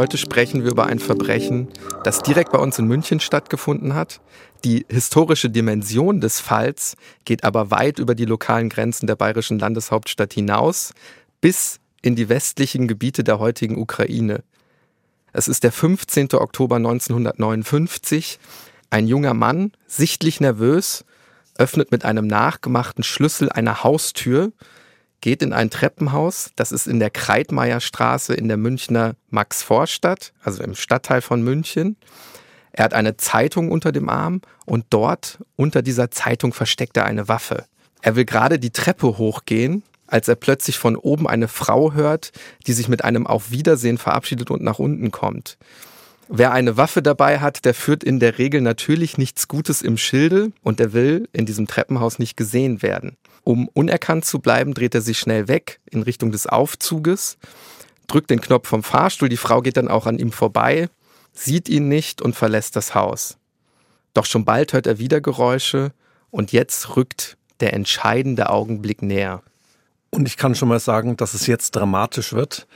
[0.00, 1.68] Heute sprechen wir über ein Verbrechen,
[2.04, 4.22] das direkt bei uns in München stattgefunden hat.
[4.64, 6.96] Die historische Dimension des Falls
[7.26, 10.94] geht aber weit über die lokalen Grenzen der bayerischen Landeshauptstadt hinaus
[11.42, 14.42] bis in die westlichen Gebiete der heutigen Ukraine.
[15.34, 16.32] Es ist der 15.
[16.32, 18.38] Oktober 1959.
[18.88, 21.04] Ein junger Mann, sichtlich nervös,
[21.58, 24.52] öffnet mit einem nachgemachten Schlüssel eine Haustür,
[25.20, 30.74] geht in ein Treppenhaus, das ist in der Kreitmeierstraße in der Münchner Maxvorstadt, also im
[30.74, 31.96] Stadtteil von München.
[32.72, 37.28] Er hat eine Zeitung unter dem Arm und dort unter dieser Zeitung versteckt er eine
[37.28, 37.66] Waffe.
[38.02, 42.32] Er will gerade die Treppe hochgehen, als er plötzlich von oben eine Frau hört,
[42.66, 45.58] die sich mit einem Auf Wiedersehen verabschiedet und nach unten kommt.
[46.28, 50.52] Wer eine Waffe dabei hat, der führt in der Regel natürlich nichts Gutes im Schilde
[50.62, 53.16] und der will in diesem Treppenhaus nicht gesehen werden.
[53.42, 57.38] Um unerkannt zu bleiben, dreht er sich schnell weg in Richtung des Aufzuges,
[58.06, 60.88] drückt den Knopf vom Fahrstuhl, die Frau geht dann auch an ihm vorbei,
[61.32, 63.38] sieht ihn nicht und verlässt das Haus.
[64.14, 65.92] Doch schon bald hört er wieder Geräusche
[66.30, 69.42] und jetzt rückt der entscheidende Augenblick näher.
[70.10, 72.66] Und ich kann schon mal sagen, dass es jetzt dramatisch wird,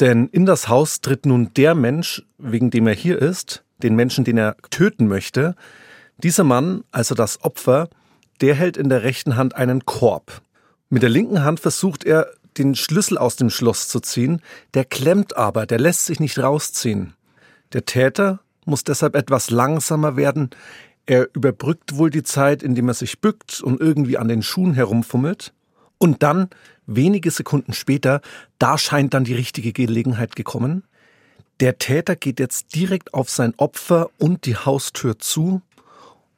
[0.00, 4.24] denn in das Haus tritt nun der Mensch, wegen dem er hier ist, den Menschen,
[4.24, 5.54] den er töten möchte.
[6.18, 7.88] Dieser Mann, also das Opfer,
[8.40, 10.42] der hält in der rechten Hand einen Korb.
[10.88, 14.42] Mit der linken Hand versucht er, den Schlüssel aus dem Schloss zu ziehen,
[14.74, 17.14] der klemmt aber, der lässt sich nicht rausziehen.
[17.72, 20.50] Der Täter muss deshalb etwas langsamer werden.
[21.06, 25.52] Er überbrückt wohl die Zeit, indem er sich bückt und irgendwie an den Schuhen herumfummelt.
[25.98, 26.48] Und dann
[26.86, 28.20] wenige Sekunden später,
[28.58, 30.84] da scheint dann die richtige Gelegenheit gekommen.
[31.60, 35.62] Der Täter geht jetzt direkt auf sein Opfer und die Haustür zu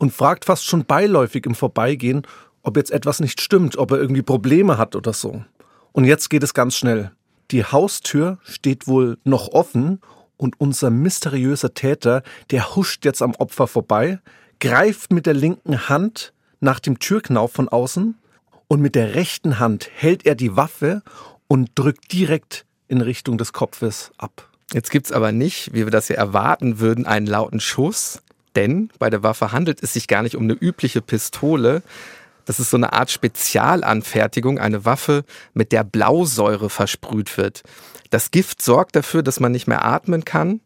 [0.02, 2.26] und fragt fast schon beiläufig im Vorbeigehen,
[2.64, 5.44] ob jetzt etwas nicht stimmt, ob er irgendwie Probleme hat oder so.
[5.92, 7.12] Und jetzt geht es ganz schnell.
[7.52, 10.00] Die Haustür steht wohl noch offen
[10.36, 14.18] und unser mysteriöser Täter, der huscht jetzt am Opfer vorbei,
[14.58, 18.18] greift mit der linken Hand nach dem Türknauf von außen
[18.66, 21.02] und mit der rechten Hand hält er die Waffe
[21.46, 24.48] und drückt direkt in Richtung des Kopfes ab.
[24.72, 28.20] Jetzt gibt's aber nicht, wie wir das ja erwarten würden, einen lauten Schuss,
[28.56, 31.82] denn bei der Waffe handelt es sich gar nicht um eine übliche Pistole.
[32.44, 35.24] Das ist so eine Art Spezialanfertigung, eine Waffe,
[35.54, 37.62] mit der Blausäure versprüht wird.
[38.10, 40.60] Das Gift sorgt dafür, dass man nicht mehr atmen kann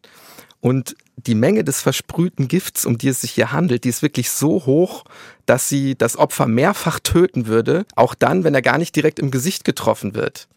[0.59, 4.29] und die Menge des versprühten Gifts, um die es sich hier handelt, die ist wirklich
[4.29, 5.03] so hoch,
[5.45, 9.31] dass sie das Opfer mehrfach töten würde, auch dann, wenn er gar nicht direkt im
[9.31, 10.47] Gesicht getroffen wird.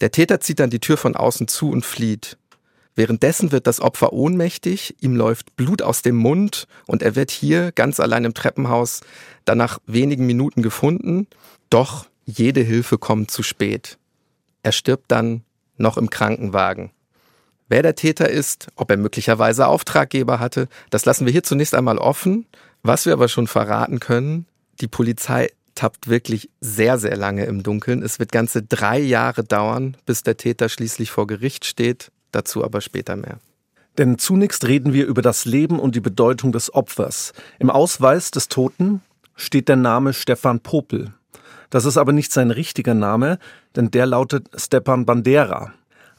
[0.00, 2.36] Der Täter zieht dann die Tür von außen zu und flieht.
[2.98, 7.70] Währenddessen wird das Opfer ohnmächtig, ihm läuft Blut aus dem Mund und er wird hier
[7.70, 9.02] ganz allein im Treppenhaus
[9.44, 11.28] dann nach wenigen Minuten gefunden.
[11.70, 13.98] Doch jede Hilfe kommt zu spät.
[14.64, 15.44] Er stirbt dann
[15.76, 16.90] noch im Krankenwagen.
[17.68, 21.98] Wer der Täter ist, ob er möglicherweise Auftraggeber hatte, das lassen wir hier zunächst einmal
[21.98, 22.46] offen.
[22.82, 24.46] Was wir aber schon verraten können,
[24.80, 28.02] die Polizei tappt wirklich sehr, sehr lange im Dunkeln.
[28.02, 32.10] Es wird ganze drei Jahre dauern, bis der Täter schließlich vor Gericht steht.
[32.32, 33.38] Dazu aber später mehr.
[33.98, 37.32] Denn zunächst reden wir über das Leben und die Bedeutung des Opfers.
[37.58, 39.02] Im Ausweis des Toten
[39.34, 41.12] steht der Name Stefan Popel.
[41.70, 43.38] Das ist aber nicht sein richtiger Name,
[43.76, 45.72] denn der lautet Stepan Bandera.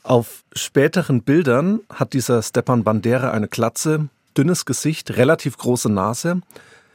[0.04, 6.42] Auf späteren Bildern hat dieser Stepan Bandera eine Glatze, dünnes Gesicht, relativ große Nase.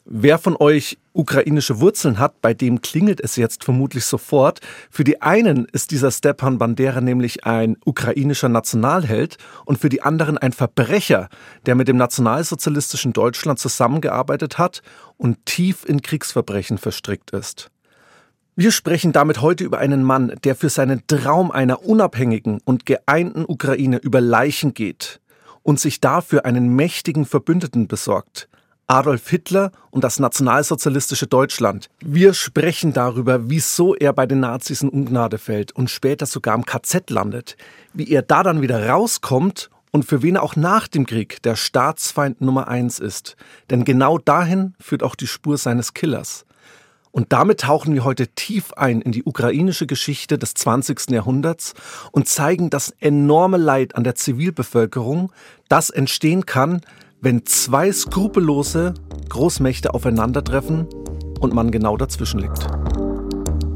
[0.06, 4.60] Wer von euch ukrainische Wurzeln hat, bei dem klingelt es jetzt vermutlich sofort.
[4.90, 10.36] Für die einen ist dieser Stepan Bandera nämlich ein ukrainischer Nationalheld und für die anderen
[10.36, 11.30] ein Verbrecher,
[11.64, 14.82] der mit dem nationalsozialistischen Deutschland zusammengearbeitet hat
[15.16, 17.70] und tief in Kriegsverbrechen verstrickt ist.
[18.56, 23.46] Wir sprechen damit heute über einen Mann, der für seinen Traum einer unabhängigen und geeinten
[23.46, 25.22] Ukraine über Leichen geht
[25.62, 28.50] und sich dafür einen mächtigen Verbündeten besorgt.
[28.86, 31.88] Adolf Hitler und das nationalsozialistische Deutschland.
[32.00, 36.66] Wir sprechen darüber, wieso er bei den Nazis in Ungnade fällt und später sogar im
[36.66, 37.56] KZ landet,
[37.92, 41.56] wie er da dann wieder rauskommt und für wen er auch nach dem Krieg der
[41.56, 43.36] Staatsfeind Nummer eins ist.
[43.70, 46.44] Denn genau dahin führt auch die Spur seines Killers.
[47.14, 51.10] Und damit tauchen wir heute tief ein in die ukrainische Geschichte des 20.
[51.10, 51.74] Jahrhunderts
[52.10, 55.30] und zeigen das enorme Leid an der Zivilbevölkerung,
[55.68, 56.80] das entstehen kann,
[57.24, 58.92] wenn zwei skrupellose
[59.30, 60.86] Großmächte aufeinandertreffen
[61.40, 62.66] und man genau dazwischen liegt.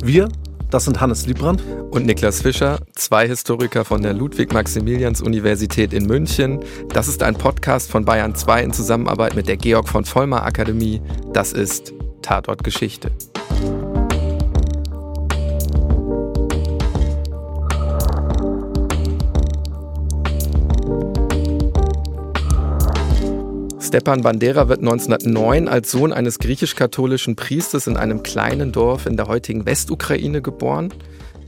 [0.05, 0.29] Wir,
[0.71, 6.61] das sind Hannes Liebrandt und Niklas Fischer, zwei Historiker von der Ludwig-Maximilians-Universität in München.
[6.91, 11.00] Das ist ein Podcast von Bayern 2 in Zusammenarbeit mit der Georg von Vollmer Akademie.
[11.33, 13.11] Das ist Tatort Geschichte.
[23.88, 29.29] Stepan Bandera wird 1909 als Sohn eines griechisch-katholischen Priesters in einem kleinen Dorf in der
[29.29, 30.93] heutigen Westukraine geboren.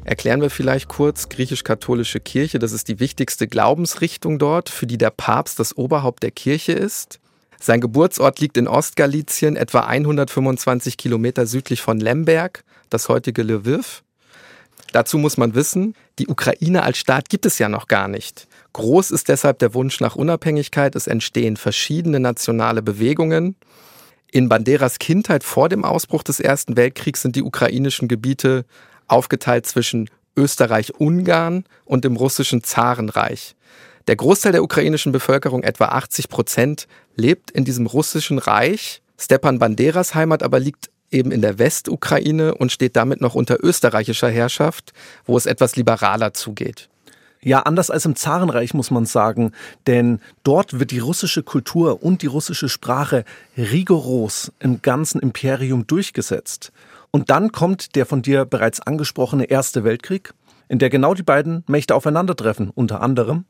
[0.04, 5.10] Erklären wir vielleicht kurz, griechisch-katholische Kirche, das ist die wichtigste Glaubensrichtung dort, für die der
[5.10, 7.20] Papst das Oberhaupt der Kirche ist.
[7.60, 14.02] Sein Geburtsort liegt in Ostgalizien, etwa 125 Kilometer südlich von Lemberg, das heutige Lviv.
[14.92, 18.48] Dazu muss man wissen, die Ukraine als Staat gibt es ja noch gar nicht.
[18.72, 20.94] Groß ist deshalb der Wunsch nach Unabhängigkeit.
[20.94, 23.56] Es entstehen verschiedene nationale Bewegungen.
[24.30, 28.64] In Banderas Kindheit vor dem Ausbruch des Ersten Weltkriegs sind die ukrainischen Gebiete
[29.08, 33.56] aufgeteilt zwischen Österreich-Ungarn und dem russischen Zarenreich.
[34.06, 39.02] Der Großteil der ukrainischen Bevölkerung, etwa 80 Prozent, lebt in diesem russischen Reich.
[39.18, 44.30] Stepan Banderas Heimat aber liegt eben in der Westukraine und steht damit noch unter österreichischer
[44.30, 44.92] Herrschaft,
[45.26, 46.89] wo es etwas liberaler zugeht.
[47.42, 49.52] Ja, anders als im Zarenreich muss man sagen,
[49.86, 53.24] denn dort wird die russische Kultur und die russische Sprache
[53.56, 56.70] rigoros im ganzen Imperium durchgesetzt.
[57.10, 60.34] Und dann kommt der von dir bereits angesprochene Erste Weltkrieg,
[60.68, 63.46] in der genau die beiden Mächte aufeinandertreffen, unter anderem,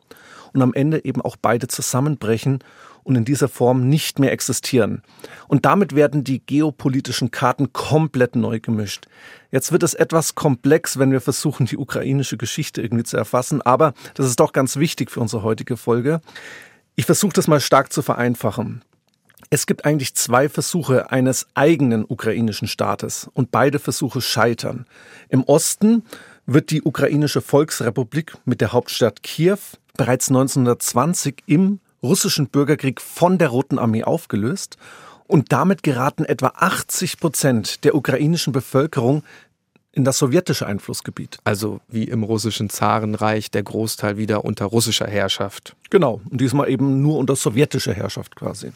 [0.52, 2.60] und am Ende eben auch beide zusammenbrechen
[3.02, 5.02] und in dieser Form nicht mehr existieren.
[5.48, 9.06] Und damit werden die geopolitischen Karten komplett neu gemischt.
[9.50, 13.94] Jetzt wird es etwas komplex, wenn wir versuchen, die ukrainische Geschichte irgendwie zu erfassen, aber
[14.14, 16.20] das ist doch ganz wichtig für unsere heutige Folge.
[16.96, 18.82] Ich versuche das mal stark zu vereinfachen.
[19.52, 24.86] Es gibt eigentlich zwei Versuche eines eigenen ukrainischen Staates und beide Versuche scheitern.
[25.28, 26.04] Im Osten
[26.46, 29.58] wird die ukrainische Volksrepublik mit der Hauptstadt Kiew
[29.96, 34.76] bereits 1920 im russischen Bürgerkrieg von der Roten Armee aufgelöst
[35.26, 39.22] und damit geraten etwa 80 Prozent der ukrainischen Bevölkerung
[39.92, 41.38] in das sowjetische Einflussgebiet.
[41.44, 45.74] Also wie im russischen Zarenreich der Großteil wieder unter russischer Herrschaft.
[45.90, 48.70] Genau, und diesmal eben nur unter sowjetischer Herrschaft quasi.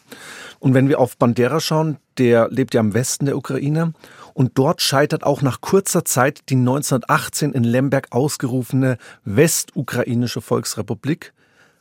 [0.59, 3.93] Und wenn wir auf Bandera schauen, der lebt ja im Westen der Ukraine
[4.33, 11.33] und dort scheitert auch nach kurzer Zeit die 1918 in Lemberg ausgerufene Westukrainische Volksrepublik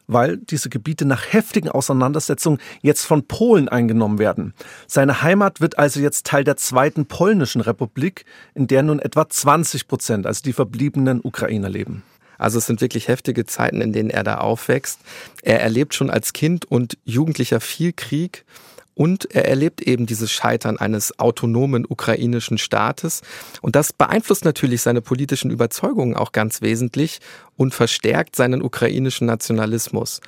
[0.07, 4.55] weil diese Gebiete nach heftigen Auseinandersetzungen jetzt von Polen eingenommen werden.
[4.87, 8.25] Seine Heimat wird also jetzt Teil der zweiten polnischen Republik,
[8.55, 12.03] in der nun etwa 20 Prozent, also die verbliebenen Ukrainer leben.
[12.39, 14.99] Also es sind wirklich heftige Zeiten, in denen er da aufwächst.
[15.43, 18.45] Er erlebt schon als Kind und Jugendlicher viel Krieg
[18.95, 23.23] und er erlebt eben dieses Scheitern eines autonomen ukrainischen Staates.
[23.61, 27.21] Und das beeinflusst natürlich seine politischen Überzeugungen auch ganz wesentlich
[27.57, 30.21] und verstärkt seinen ukrainischen Nationalismus.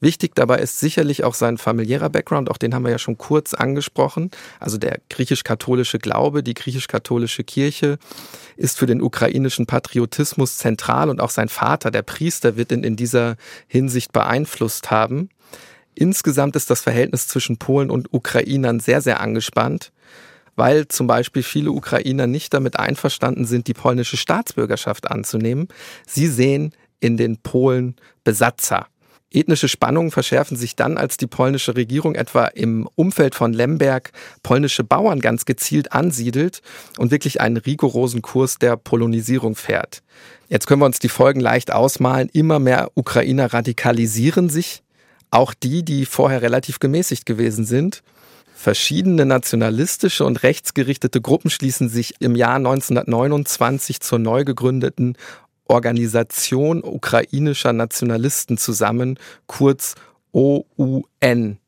[0.00, 3.54] Wichtig dabei ist sicherlich auch sein familiärer Background, auch den haben wir ja schon kurz
[3.54, 4.30] angesprochen.
[4.60, 7.98] Also der griechisch-katholische Glaube, die griechisch-katholische Kirche
[8.56, 12.96] ist für den ukrainischen Patriotismus zentral und auch sein Vater, der Priester, wird ihn in
[12.96, 13.36] dieser
[13.68, 15.30] Hinsicht beeinflusst haben.
[15.98, 19.92] Insgesamt ist das Verhältnis zwischen Polen und Ukrainern sehr, sehr angespannt,
[20.54, 25.68] weil zum Beispiel viele Ukrainer nicht damit einverstanden sind, die polnische Staatsbürgerschaft anzunehmen.
[26.06, 28.88] Sie sehen in den Polen Besatzer.
[29.32, 34.84] Ethnische Spannungen verschärfen sich dann, als die polnische Regierung etwa im Umfeld von Lemberg polnische
[34.84, 36.60] Bauern ganz gezielt ansiedelt
[36.98, 40.02] und wirklich einen rigorosen Kurs der Polonisierung fährt.
[40.48, 42.28] Jetzt können wir uns die Folgen leicht ausmalen.
[42.32, 44.82] Immer mehr Ukrainer radikalisieren sich
[45.30, 48.02] auch die, die vorher relativ gemäßigt gewesen sind.
[48.54, 55.16] Verschiedene nationalistische und rechtsgerichtete Gruppen schließen sich im Jahr 1929 zur neu gegründeten
[55.68, 59.94] Organisation ukrainischer Nationalisten zusammen, kurz
[60.32, 61.58] OUN.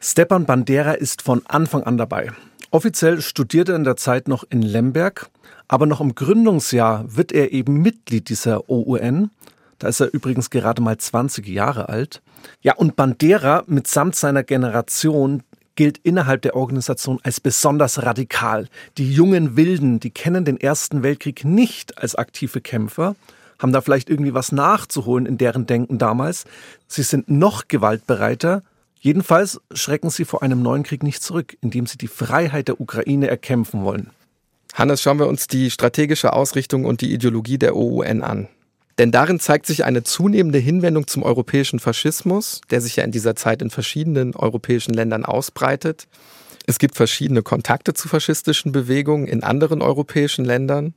[0.00, 2.30] Stepan Bandera ist von Anfang an dabei.
[2.70, 5.30] Offiziell studiert er in der Zeit noch in Lemberg,
[5.68, 9.30] aber noch im Gründungsjahr wird er eben Mitglied dieser OUN
[9.78, 12.22] da ist er übrigens gerade mal 20 Jahre alt.
[12.62, 15.42] Ja, und Bandera mitsamt seiner Generation
[15.76, 18.68] gilt innerhalb der Organisation als besonders radikal.
[18.98, 23.16] Die jungen Wilden, die kennen den Ersten Weltkrieg nicht als aktive Kämpfer,
[23.58, 26.44] haben da vielleicht irgendwie was nachzuholen in deren Denken damals.
[26.86, 28.62] Sie sind noch gewaltbereiter.
[29.00, 33.28] Jedenfalls schrecken sie vor einem neuen Krieg nicht zurück, indem sie die Freiheit der Ukraine
[33.28, 34.10] erkämpfen wollen.
[34.74, 38.48] Hannes, schauen wir uns die strategische Ausrichtung und die Ideologie der OUN an.
[38.98, 43.34] Denn darin zeigt sich eine zunehmende Hinwendung zum europäischen Faschismus, der sich ja in dieser
[43.34, 46.06] Zeit in verschiedenen europäischen Ländern ausbreitet.
[46.66, 50.94] Es gibt verschiedene Kontakte zu faschistischen Bewegungen in anderen europäischen Ländern,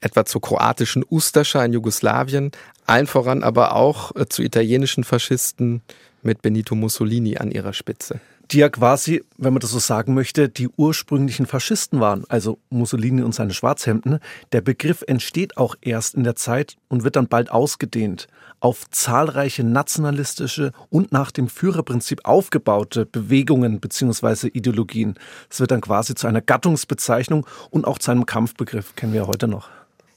[0.00, 2.50] etwa zur kroatischen Ustascha in Jugoslawien,
[2.84, 5.82] allen voran aber auch äh, zu italienischen Faschisten
[6.22, 8.20] mit Benito Mussolini an ihrer Spitze.
[8.50, 13.22] Die ja quasi, wenn man das so sagen möchte, die ursprünglichen Faschisten waren, also Mussolini
[13.22, 14.20] und seine Schwarzhemden.
[14.52, 18.28] Der Begriff entsteht auch erst in der Zeit und wird dann bald ausgedehnt
[18.60, 24.48] auf zahlreiche nationalistische und nach dem Führerprinzip aufgebaute Bewegungen bzw.
[24.48, 25.18] Ideologien.
[25.50, 29.26] Es wird dann quasi zu einer Gattungsbezeichnung und auch zu einem Kampfbegriff, kennen wir ja
[29.26, 29.68] heute noch.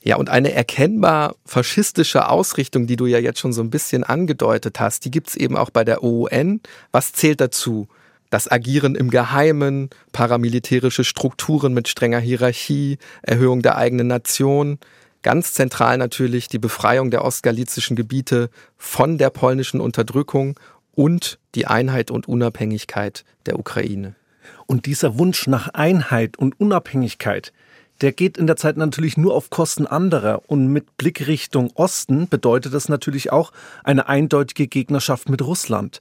[0.01, 4.79] Ja, und eine erkennbar faschistische Ausrichtung, die du ja jetzt schon so ein bisschen angedeutet
[4.79, 6.61] hast, die gibt's eben auch bei der OUN.
[6.91, 7.89] Was zählt dazu?
[8.29, 14.77] Das Agieren im Geheimen, paramilitärische Strukturen mit strenger Hierarchie, Erhöhung der eigenen Nation.
[15.23, 20.59] Ganz zentral natürlich die Befreiung der ostgalizischen Gebiete von der polnischen Unterdrückung
[20.93, 24.15] und die Einheit und Unabhängigkeit der Ukraine.
[24.67, 27.51] Und dieser Wunsch nach Einheit und Unabhängigkeit,
[28.01, 30.43] der geht in der Zeit natürlich nur auf Kosten anderer.
[30.47, 33.51] Und mit Blick Richtung Osten bedeutet das natürlich auch
[33.83, 35.99] eine eindeutige Gegnerschaft mit Russland.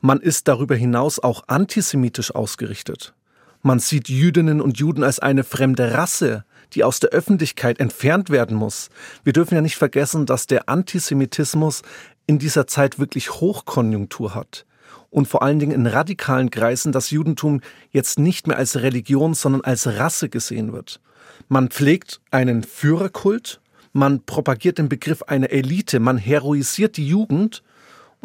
[0.00, 3.14] Man ist darüber hinaus auch antisemitisch ausgerichtet.
[3.62, 8.56] Man sieht Jüdinnen und Juden als eine fremde Rasse, die aus der Öffentlichkeit entfernt werden
[8.56, 8.90] muss.
[9.24, 11.82] Wir dürfen ja nicht vergessen, dass der Antisemitismus
[12.26, 14.66] in dieser Zeit wirklich Hochkonjunktur hat.
[15.10, 17.60] Und vor allen Dingen in radikalen Kreisen das Judentum
[17.90, 21.00] jetzt nicht mehr als Religion, sondern als Rasse gesehen wird.
[21.48, 23.60] Man pflegt einen Führerkult,
[23.92, 27.62] man propagiert den Begriff einer Elite, man heroisiert die Jugend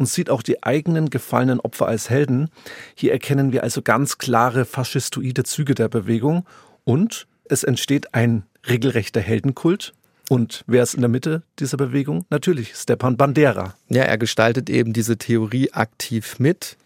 [0.02, 2.50] und sieht auch die eigenen gefallenen Opfer als Helden.
[2.96, 6.44] Hier erkennen wir also ganz klare faschistoide Züge der Bewegung
[6.82, 9.92] und es entsteht ein regelrechter Heldenkult.
[10.28, 12.24] Und wer ist in der Mitte dieser Bewegung?
[12.30, 13.74] Natürlich Stepan Bandera.
[13.90, 16.76] Ja, er gestaltet eben diese Theorie aktiv mit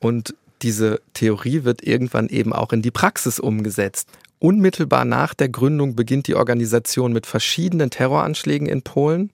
[0.00, 4.08] und diese Theorie wird irgendwann eben auch in die Praxis umgesetzt.
[4.40, 9.30] Unmittelbar nach der Gründung beginnt die Organisation mit verschiedenen Terroranschlägen in Polen.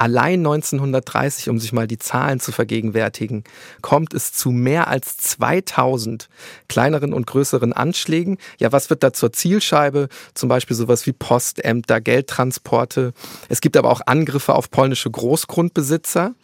[0.00, 3.42] Allein 1930, um sich mal die Zahlen zu vergegenwärtigen,
[3.82, 6.28] kommt es zu mehr als 2000
[6.68, 8.38] kleineren und größeren Anschlägen.
[8.58, 10.08] Ja, was wird da zur Zielscheibe?
[10.34, 13.12] Zum Beispiel sowas wie Postämter, Geldtransporte.
[13.48, 16.34] Es gibt aber auch Angriffe auf polnische Großgrundbesitzer.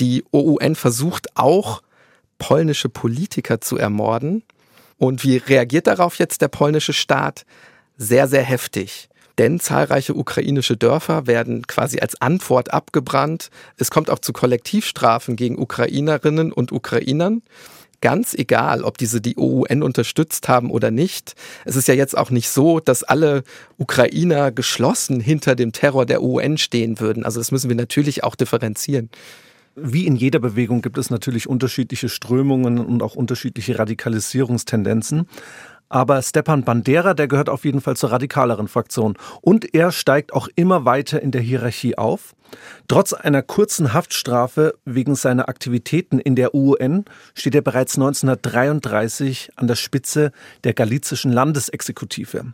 [0.00, 1.82] Die OUN versucht auch,
[2.38, 4.42] polnische Politiker zu ermorden.
[4.96, 7.44] Und wie reagiert darauf jetzt der polnische Staat?
[7.98, 9.08] Sehr, sehr heftig
[9.38, 13.50] denn zahlreiche ukrainische Dörfer werden quasi als Antwort abgebrannt.
[13.76, 17.42] Es kommt auch zu Kollektivstrafen gegen Ukrainerinnen und Ukrainern.
[18.00, 21.34] Ganz egal, ob diese die OUN unterstützt haben oder nicht.
[21.64, 23.44] Es ist ja jetzt auch nicht so, dass alle
[23.78, 27.24] Ukrainer geschlossen hinter dem Terror der OUN stehen würden.
[27.24, 29.08] Also das müssen wir natürlich auch differenzieren.
[29.76, 35.26] Wie in jeder Bewegung gibt es natürlich unterschiedliche Strömungen und auch unterschiedliche Radikalisierungstendenzen.
[35.94, 39.16] Aber Stepan Bandera, der gehört auf jeden Fall zur radikaleren Fraktion.
[39.42, 42.34] Und er steigt auch immer weiter in der Hierarchie auf.
[42.88, 49.66] Trotz einer kurzen Haftstrafe wegen seiner Aktivitäten in der UN steht er bereits 1933 an
[49.66, 50.32] der Spitze
[50.64, 52.52] der galizischen Landesexekutive.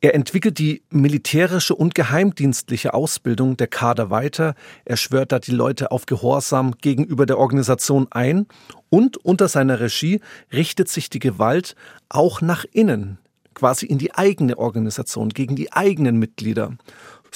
[0.00, 4.54] Er entwickelt die militärische und geheimdienstliche Ausbildung der Kader weiter.
[4.84, 8.46] Er schwört da die Leute auf Gehorsam gegenüber der Organisation ein
[8.88, 10.20] und unter seiner Regie
[10.52, 11.74] richtet sich die Gewalt
[12.08, 13.18] auch nach innen,
[13.54, 16.72] quasi in die eigene Organisation, gegen die eigenen Mitglieder.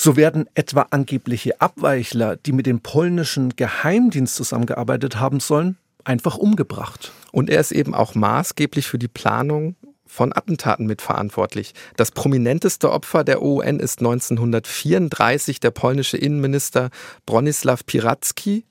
[0.03, 7.13] So werden etwa angebliche Abweichler, die mit dem polnischen Geheimdienst zusammengearbeitet haben sollen, einfach umgebracht.
[7.33, 9.77] Und er ist eben auch maßgeblich für die Planung
[10.07, 11.75] von Attentaten mitverantwortlich.
[11.99, 16.89] Das prominenteste Opfer der OUN ist 1934 der polnische Innenminister
[17.27, 18.65] Bronislaw Piracki.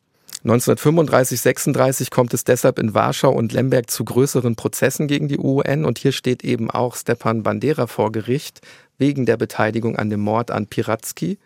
[0.44, 5.86] 1935, 36 kommt es deshalb in Warschau und Lemberg zu größeren Prozessen gegen die UN
[5.86, 8.62] und hier steht eben auch Stepan Bandera vor Gericht
[9.00, 11.40] wegen der Beteiligung an dem Mord an Piratski.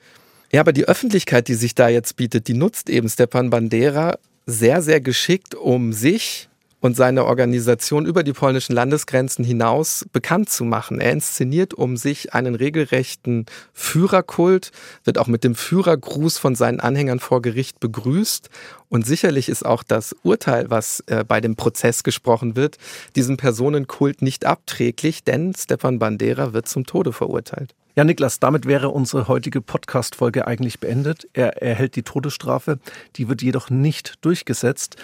[0.51, 4.81] Ja, aber die Öffentlichkeit, die sich da jetzt bietet, die nutzt eben Stepan Bandera sehr,
[4.81, 6.49] sehr geschickt, um sich
[6.83, 10.99] und seine Organisation über die polnischen Landesgrenzen hinaus bekannt zu machen.
[10.99, 14.73] Er inszeniert um sich einen regelrechten Führerkult,
[15.05, 18.49] wird auch mit dem Führergruß von seinen Anhängern vor Gericht begrüßt.
[18.89, 22.77] Und sicherlich ist auch das Urteil, was äh, bei dem Prozess gesprochen wird,
[23.15, 27.73] diesem Personenkult nicht abträglich, denn Stepan Bandera wird zum Tode verurteilt.
[27.95, 31.29] Ja, Niklas, damit wäre unsere heutige Podcast-Folge eigentlich beendet.
[31.31, 32.79] Er erhält die Todesstrafe,
[33.15, 34.97] die wird jedoch nicht durchgesetzt.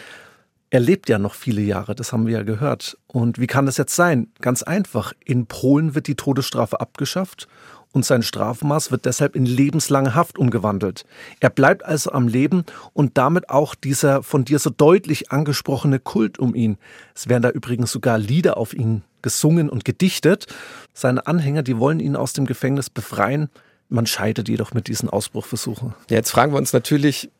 [0.71, 2.97] Er lebt ja noch viele Jahre, das haben wir ja gehört.
[3.07, 4.27] Und wie kann das jetzt sein?
[4.39, 5.13] Ganz einfach.
[5.25, 7.47] In Polen wird die Todesstrafe abgeschafft
[7.91, 11.05] und sein Strafmaß wird deshalb in lebenslange Haft umgewandelt.
[11.39, 16.37] Er bleibt also am Leben und damit auch dieser von dir so deutlich angesprochene Kult
[16.37, 16.77] um ihn.
[17.15, 20.45] Es werden da übrigens sogar Lieder auf ihn gesungen und gedichtet.
[20.93, 23.49] Seine Anhänger, die wollen ihn aus dem Gefängnis befreien.
[23.89, 25.95] Man scheitert jedoch mit diesen Ausbruchversuchen.
[26.11, 27.31] Jetzt fragen wir uns natürlich,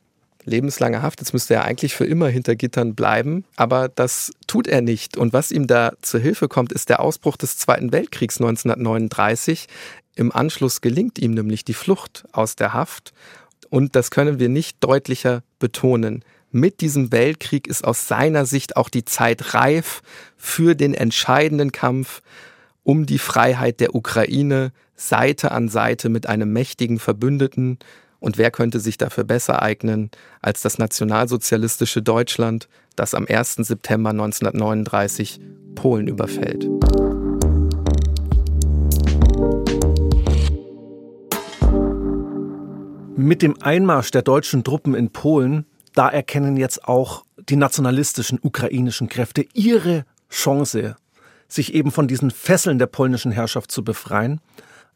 [0.45, 1.19] lebenslange Haft.
[1.19, 5.17] Jetzt müsste er eigentlich für immer hinter Gittern bleiben, aber das tut er nicht.
[5.17, 9.67] Und was ihm da zur Hilfe kommt, ist der Ausbruch des Zweiten Weltkriegs 1939.
[10.15, 13.13] Im Anschluss gelingt ihm nämlich die Flucht aus der Haft.
[13.69, 16.23] Und das können wir nicht deutlicher betonen.
[16.51, 20.01] Mit diesem Weltkrieg ist aus seiner Sicht auch die Zeit reif
[20.35, 22.21] für den entscheidenden Kampf
[22.83, 27.77] um die Freiheit der Ukraine Seite an Seite mit einem mächtigen Verbündeten,
[28.19, 30.11] und wer könnte sich dafür besser eignen
[30.41, 33.55] als das nationalsozialistische Deutschland, das am 1.
[33.55, 35.39] September 1939
[35.75, 36.67] Polen überfällt?
[43.15, 49.09] Mit dem Einmarsch der deutschen Truppen in Polen, da erkennen jetzt auch die nationalistischen ukrainischen
[49.09, 50.95] Kräfte ihre Chance,
[51.47, 54.39] sich eben von diesen Fesseln der polnischen Herrschaft zu befreien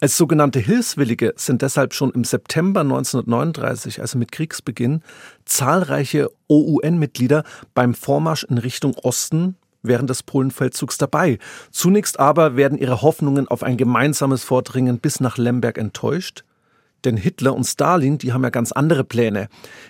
[0.04, 5.02] als sogenannte Hilfswillige sind deshalb schon im September 1939, also mit Kriegsbeginn,
[5.46, 11.40] zahlreiche OUN-Mitglieder beim Vormarsch in Richtung Osten während des Polenfeldzugs dabei.
[11.72, 16.44] Zunächst aber werden ihre Hoffnungen auf ein gemeinsames Vordringen bis nach Lemberg enttäuscht.
[17.06, 19.48] Denn Hitler und Stalin, die haben ja ganz andere Pläne.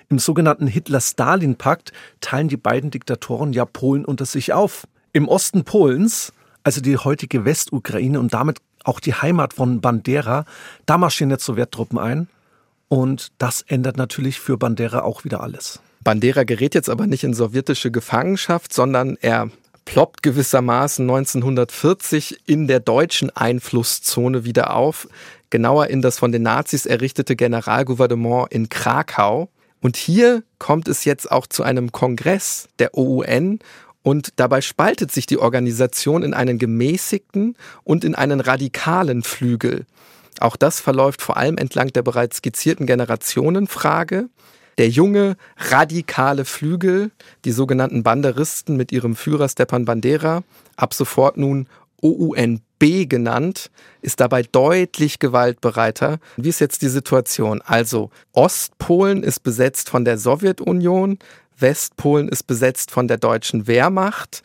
[0.10, 1.92] Im sogenannten Hitler-Stalin-Pakt
[2.22, 4.84] teilen die beiden Diktatoren ja Polen unter sich auf.
[5.12, 10.46] Im Osten Polens, also die heutige Westukraine und damit auch die Heimat von Bandera.
[10.86, 12.28] Da marschieren jetzt Sowjettruppen ein.
[12.90, 15.80] Und das ändert natürlich für Bandera auch wieder alles.
[16.04, 19.50] Bandera gerät jetzt aber nicht in sowjetische Gefangenschaft, sondern er
[19.86, 25.08] ploppt gewissermaßen 1940 in der deutschen Einflusszone wieder auf,
[25.50, 29.50] genauer in das von den Nazis errichtete Generalgouvernement in Krakau.
[29.82, 33.60] Und hier kommt es jetzt auch zu einem Kongress der OUN
[34.04, 39.86] und dabei spaltet sich die Organisation in einen gemäßigten und in einen radikalen Flügel.
[40.40, 44.30] Auch das verläuft vor allem entlang der bereits skizzierten Generationenfrage.
[44.78, 47.12] Der junge, radikale Flügel,
[47.46, 50.44] die sogenannten Banderisten mit ihrem Führer Stepan Bandera,
[50.76, 51.68] ab sofort nun
[52.02, 52.62] OUNB
[53.08, 56.18] genannt, ist dabei deutlich gewaltbereiter.
[56.36, 57.62] Wie ist jetzt die Situation?
[57.62, 61.20] Also Ostpolen ist besetzt von der Sowjetunion,
[61.58, 64.44] Westpolen ist besetzt von der deutschen Wehrmacht.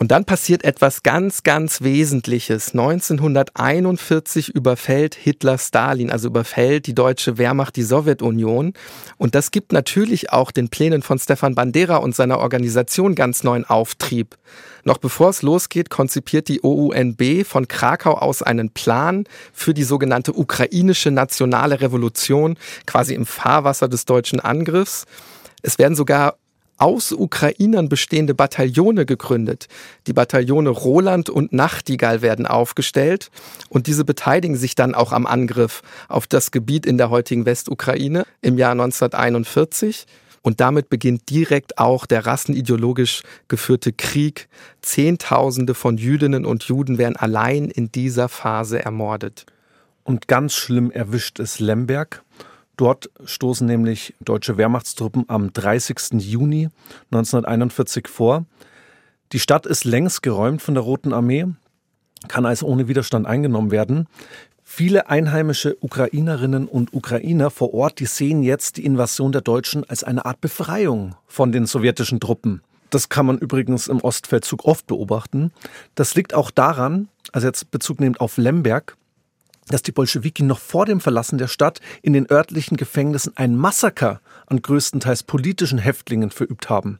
[0.00, 2.70] Und dann passiert etwas ganz, ganz Wesentliches.
[2.70, 8.74] 1941 überfällt Hitler Stalin, also überfällt die deutsche Wehrmacht die Sowjetunion.
[9.16, 13.64] Und das gibt natürlich auch den Plänen von Stefan Bandera und seiner Organisation ganz neuen
[13.64, 14.36] Auftrieb.
[14.84, 20.32] Noch bevor es losgeht, konzipiert die OUNB von Krakau aus einen Plan für die sogenannte
[20.32, 22.56] ukrainische nationale Revolution,
[22.86, 25.06] quasi im Fahrwasser des deutschen Angriffs.
[25.62, 26.36] Es werden sogar
[26.78, 29.66] aus Ukrainern bestehende Bataillone gegründet.
[30.06, 33.30] Die Bataillone Roland und Nachtigall werden aufgestellt
[33.68, 38.24] und diese beteiligen sich dann auch am Angriff auf das Gebiet in der heutigen Westukraine
[38.40, 40.06] im Jahr 1941.
[40.40, 44.48] Und damit beginnt direkt auch der rassenideologisch geführte Krieg.
[44.80, 49.46] Zehntausende von Jüdinnen und Juden werden allein in dieser Phase ermordet.
[50.04, 52.22] Und ganz schlimm erwischt es Lemberg.
[52.78, 56.12] Dort stoßen nämlich deutsche Wehrmachtstruppen am 30.
[56.20, 56.68] Juni
[57.10, 58.46] 1941 vor.
[59.32, 61.46] Die Stadt ist längst geräumt von der Roten Armee,
[62.28, 64.06] kann also ohne Widerstand eingenommen werden.
[64.62, 70.04] Viele einheimische Ukrainerinnen und Ukrainer vor Ort, die sehen jetzt die Invasion der Deutschen als
[70.04, 72.62] eine Art Befreiung von den sowjetischen Truppen.
[72.90, 75.50] Das kann man übrigens im Ostfeldzug oft beobachten.
[75.96, 78.96] Das liegt auch daran, also jetzt Bezug nehmend auf Lemberg,
[79.68, 84.20] dass die Bolschewiki noch vor dem Verlassen der Stadt in den örtlichen Gefängnissen ein Massaker
[84.46, 86.98] an größtenteils politischen Häftlingen verübt haben.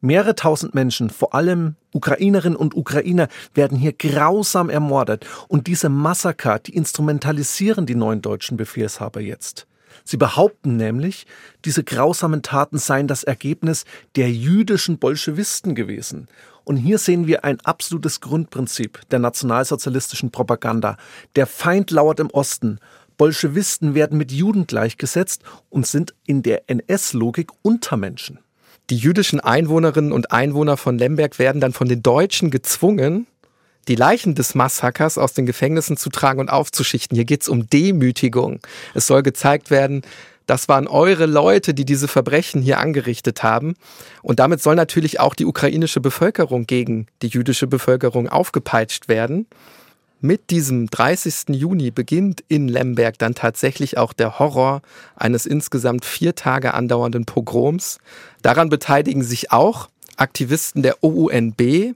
[0.00, 5.26] Mehrere tausend Menschen, vor allem Ukrainerinnen und Ukrainer, werden hier grausam ermordet.
[5.48, 9.66] Und diese Massaker, die instrumentalisieren die neuen deutschen Befehlshaber jetzt.
[10.04, 11.26] Sie behaupten nämlich,
[11.64, 16.28] diese grausamen Taten seien das Ergebnis der jüdischen Bolschewisten gewesen.
[16.66, 20.96] Und hier sehen wir ein absolutes Grundprinzip der nationalsozialistischen Propaganda.
[21.36, 22.80] Der Feind lauert im Osten.
[23.16, 28.40] Bolschewisten werden mit Juden gleichgesetzt und sind in der NS-Logik Untermenschen.
[28.90, 33.28] Die jüdischen Einwohnerinnen und Einwohner von Lemberg werden dann von den Deutschen gezwungen,
[33.86, 37.14] die Leichen des Massakers aus den Gefängnissen zu tragen und aufzuschichten.
[37.14, 38.58] Hier geht es um Demütigung.
[38.92, 40.02] Es soll gezeigt werden,
[40.46, 43.74] das waren eure Leute, die diese Verbrechen hier angerichtet haben.
[44.22, 49.46] Und damit soll natürlich auch die ukrainische Bevölkerung gegen die jüdische Bevölkerung aufgepeitscht werden.
[50.20, 51.50] Mit diesem 30.
[51.50, 54.80] Juni beginnt in Lemberg dann tatsächlich auch der Horror
[55.14, 57.98] eines insgesamt vier Tage andauernden Pogroms.
[58.40, 61.94] Daran beteiligen sich auch Aktivisten der OUNB,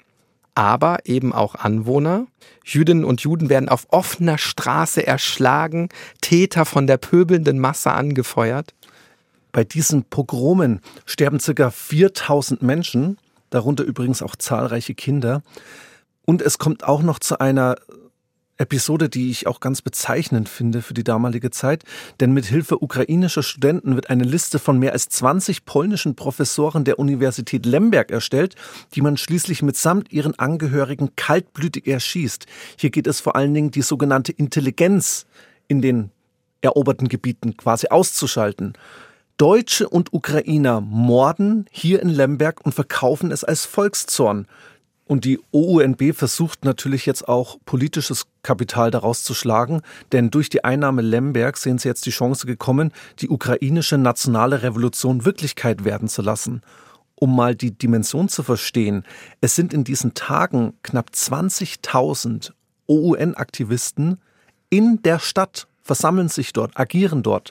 [0.54, 2.26] aber eben auch Anwohner.
[2.64, 5.88] Jüdinnen und Juden werden auf offener Straße erschlagen,
[6.20, 8.74] Täter von der pöbelnden Masse angefeuert.
[9.52, 13.18] Bei diesen Pogromen sterben circa 4000 Menschen,
[13.50, 15.42] darunter übrigens auch zahlreiche Kinder.
[16.24, 17.76] Und es kommt auch noch zu einer
[18.60, 21.84] Episode, die ich auch ganz bezeichnend finde für die damalige Zeit,
[22.20, 26.98] denn mit Hilfe ukrainischer Studenten wird eine Liste von mehr als 20 polnischen Professoren der
[26.98, 28.54] Universität Lemberg erstellt,
[28.94, 32.46] die man schließlich mitsamt ihren Angehörigen kaltblütig erschießt.
[32.78, 35.26] Hier geht es vor allen Dingen die sogenannte Intelligenz
[35.66, 36.10] in den
[36.60, 38.74] eroberten Gebieten quasi auszuschalten.
[39.40, 44.46] Deutsche und Ukrainer morden hier in Lemberg und verkaufen es als Volkszorn.
[45.10, 50.62] Und die OUNB versucht natürlich jetzt auch politisches Kapital daraus zu schlagen, denn durch die
[50.62, 56.22] Einnahme Lemberg sehen sie jetzt die Chance gekommen, die ukrainische nationale Revolution Wirklichkeit werden zu
[56.22, 56.62] lassen.
[57.16, 59.02] Um mal die Dimension zu verstehen,
[59.40, 62.52] es sind in diesen Tagen knapp 20.000
[62.86, 64.20] OUN-Aktivisten
[64.68, 67.50] in der Stadt, versammeln sich dort, agieren dort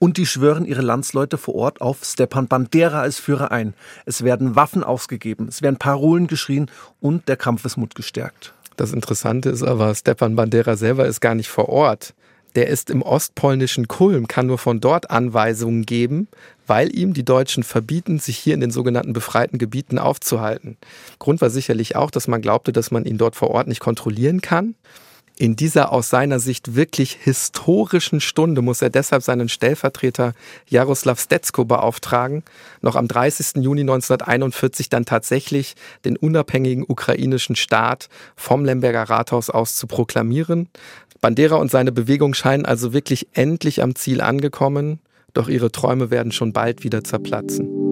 [0.00, 3.74] und die schwören ihre Landsleute vor Ort auf Stepan Bandera als Führer ein.
[4.06, 6.68] Es werden Waffen ausgegeben, es werden Parolen geschrien
[7.00, 8.54] und der Kampfesmut gestärkt.
[8.76, 12.14] Das Interessante ist aber, Stepan Bandera selber ist gar nicht vor Ort.
[12.56, 16.28] Der ist im ostpolnischen Kulm, kann nur von dort Anweisungen geben,
[16.66, 20.78] weil ihm die Deutschen verbieten, sich hier in den sogenannten befreiten Gebieten aufzuhalten.
[21.18, 24.40] Grund war sicherlich auch, dass man glaubte, dass man ihn dort vor Ort nicht kontrollieren
[24.40, 24.74] kann.
[25.40, 30.34] In dieser aus seiner Sicht wirklich historischen Stunde muss er deshalb seinen Stellvertreter
[30.68, 32.42] Jaroslav Stetsko beauftragen,
[32.82, 33.62] noch am 30.
[33.64, 40.68] Juni 1941 dann tatsächlich den unabhängigen ukrainischen Staat vom Lemberger Rathaus aus zu proklamieren.
[41.22, 45.00] Bandera und seine Bewegung scheinen also wirklich endlich am Ziel angekommen,
[45.32, 47.89] doch ihre Träume werden schon bald wieder zerplatzen.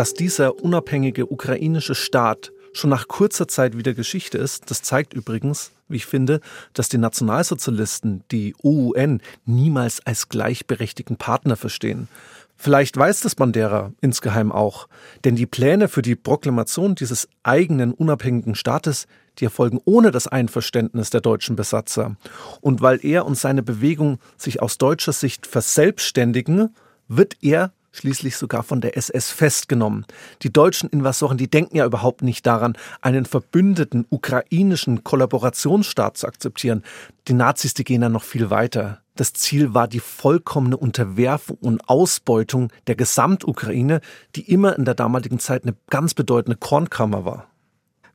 [0.00, 5.72] Dass dieser unabhängige ukrainische Staat schon nach kurzer Zeit wieder Geschichte ist, das zeigt übrigens,
[5.88, 6.40] wie ich finde,
[6.72, 12.08] dass die Nationalsozialisten die OUN niemals als gleichberechtigten Partner verstehen.
[12.56, 14.88] Vielleicht weiß das Bandera insgeheim auch,
[15.24, 21.10] denn die Pläne für die Proklamation dieses eigenen unabhängigen Staates, die erfolgen ohne das Einverständnis
[21.10, 22.16] der deutschen Besatzer.
[22.62, 26.74] Und weil er und seine Bewegung sich aus deutscher Sicht verselbstständigen,
[27.06, 30.06] wird er schließlich sogar von der SS festgenommen.
[30.42, 36.82] Die deutschen Invasoren, die denken ja überhaupt nicht daran, einen verbündeten ukrainischen Kollaborationsstaat zu akzeptieren.
[37.28, 39.00] Die Nazis, die gehen dann noch viel weiter.
[39.16, 44.00] Das Ziel war die vollkommene Unterwerfung und Ausbeutung der Gesamtukraine,
[44.34, 47.49] die immer in der damaligen Zeit eine ganz bedeutende Kornkammer war.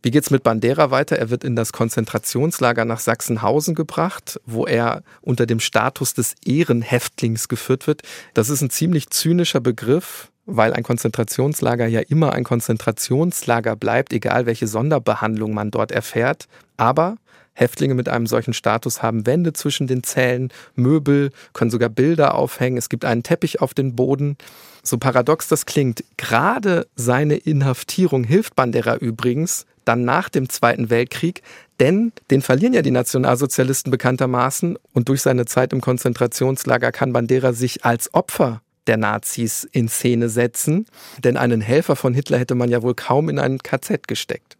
[0.05, 1.17] Wie geht's mit Bandera weiter?
[1.17, 7.47] Er wird in das Konzentrationslager nach Sachsenhausen gebracht, wo er unter dem Status des Ehrenhäftlings
[7.47, 8.03] geführt wird.
[8.35, 14.45] Das ist ein ziemlich zynischer Begriff, weil ein Konzentrationslager ja immer ein Konzentrationslager bleibt, egal
[14.45, 16.47] welche Sonderbehandlung man dort erfährt.
[16.77, 17.15] Aber
[17.53, 22.77] Häftlinge mit einem solchen Status haben Wände zwischen den Zellen, Möbel, können sogar Bilder aufhängen,
[22.77, 24.37] es gibt einen Teppich auf den Boden.
[24.83, 31.41] So paradox das klingt, gerade seine Inhaftierung hilft Bandera übrigens, dann nach dem Zweiten Weltkrieg,
[31.79, 37.53] denn den verlieren ja die Nationalsozialisten bekanntermaßen und durch seine Zeit im Konzentrationslager kann Bandera
[37.53, 40.85] sich als Opfer der Nazis in Szene setzen,
[41.23, 44.57] denn einen Helfer von Hitler hätte man ja wohl kaum in ein KZ gesteckt.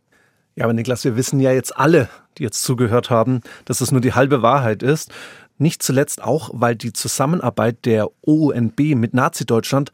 [0.55, 4.01] Ja, aber Niklas, wir wissen ja jetzt alle, die jetzt zugehört haben, dass es nur
[4.01, 5.11] die halbe Wahrheit ist.
[5.57, 9.91] Nicht zuletzt auch, weil die Zusammenarbeit der OUNB mit Nazi-Deutschland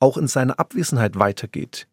[0.00, 1.86] auch in seiner Abwesenheit weitergeht.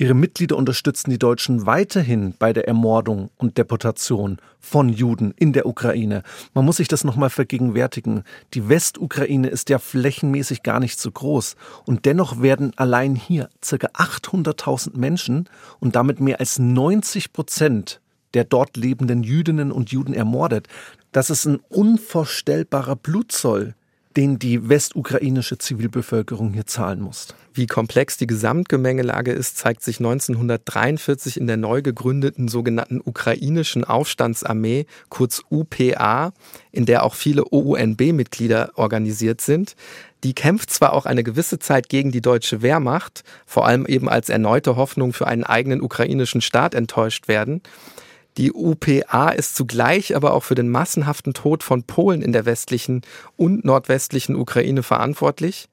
[0.00, 5.66] Ihre Mitglieder unterstützen die Deutschen weiterhin bei der Ermordung und Deportation von Juden in der
[5.66, 6.22] Ukraine.
[6.54, 8.24] Man muss sich das nochmal vergegenwärtigen.
[8.54, 11.54] Die Westukraine ist ja flächenmäßig gar nicht so groß.
[11.84, 18.00] Und dennoch werden allein hier circa 800.000 Menschen und damit mehr als 90 Prozent
[18.32, 20.66] der dort lebenden Jüdinnen und Juden ermordet.
[21.12, 23.74] Das ist ein unvorstellbarer Blutzoll,
[24.16, 27.28] den die westukrainische Zivilbevölkerung hier zahlen muss.
[27.52, 34.86] Wie komplex die Gesamtgemengelage ist, zeigt sich 1943 in der neu gegründeten sogenannten ukrainischen Aufstandsarmee,
[35.08, 36.32] kurz UPA,
[36.72, 39.74] in der auch viele OUNB-Mitglieder organisiert sind.
[40.22, 44.28] Die kämpft zwar auch eine gewisse Zeit gegen die deutsche Wehrmacht, vor allem eben als
[44.28, 47.62] erneute Hoffnung für einen eigenen ukrainischen Staat enttäuscht werden.
[48.36, 53.02] Die UPA ist zugleich aber auch für den massenhaften Tod von Polen in der westlichen
[53.36, 55.68] und nordwestlichen Ukraine verantwortlich.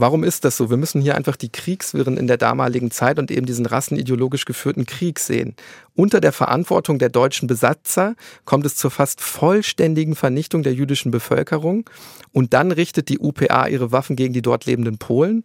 [0.00, 0.70] Warum ist das so?
[0.70, 4.86] Wir müssen hier einfach die Kriegswirren in der damaligen Zeit und eben diesen rassenideologisch geführten
[4.86, 5.56] Krieg sehen.
[5.96, 8.14] Unter der Verantwortung der deutschen Besatzer
[8.44, 11.90] kommt es zur fast vollständigen Vernichtung der jüdischen Bevölkerung
[12.30, 15.44] und dann richtet die UPA ihre Waffen gegen die dort lebenden Polen.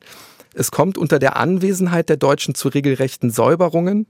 [0.53, 4.05] Es kommt unter der Anwesenheit der Deutschen zu regelrechten Säuberungen.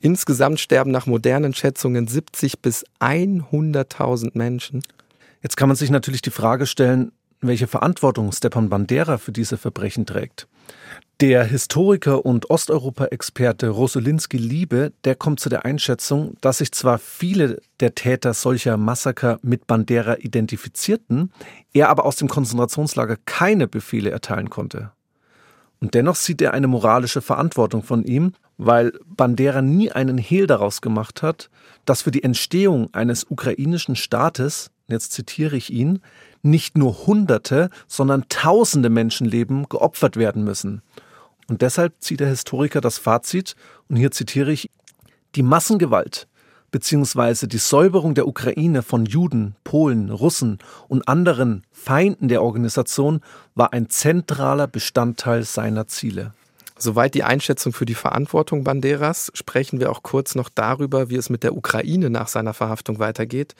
[0.00, 4.82] Insgesamt sterben nach modernen Schätzungen 70 bis 100.000 Menschen.
[5.42, 10.06] Jetzt kann man sich natürlich die Frage stellen, welche Verantwortung Stepan Bandera für diese Verbrechen
[10.06, 10.48] trägt.
[11.20, 17.62] Der Historiker und Osteuropa-Experte Rosolinski Liebe, der kommt zu der Einschätzung, dass sich zwar viele
[17.80, 21.32] der Täter solcher Massaker mit Bandera identifizierten,
[21.72, 24.92] er aber aus dem Konzentrationslager keine Befehle erteilen konnte.
[25.80, 30.80] Und dennoch sieht er eine moralische Verantwortung von ihm, weil Bandera nie einen Hehl daraus
[30.80, 31.50] gemacht hat,
[31.84, 36.00] dass für die Entstehung eines ukrainischen Staates, jetzt zitiere ich ihn,
[36.42, 40.82] nicht nur Hunderte, sondern Tausende Menschenleben geopfert werden müssen.
[41.48, 43.54] Und deshalb zieht der Historiker das Fazit,
[43.88, 44.70] und hier zitiere ich,
[45.34, 46.28] die Massengewalt
[46.70, 47.46] bzw.
[47.46, 53.20] die Säuberung der Ukraine von Juden, Polen, Russen und anderen Feinden der Organisation
[53.54, 56.32] war ein zentraler Bestandteil seiner Ziele.
[56.78, 61.30] Soweit die Einschätzung für die Verantwortung Banderas, sprechen wir auch kurz noch darüber, wie es
[61.30, 63.54] mit der Ukraine nach seiner Verhaftung weitergeht.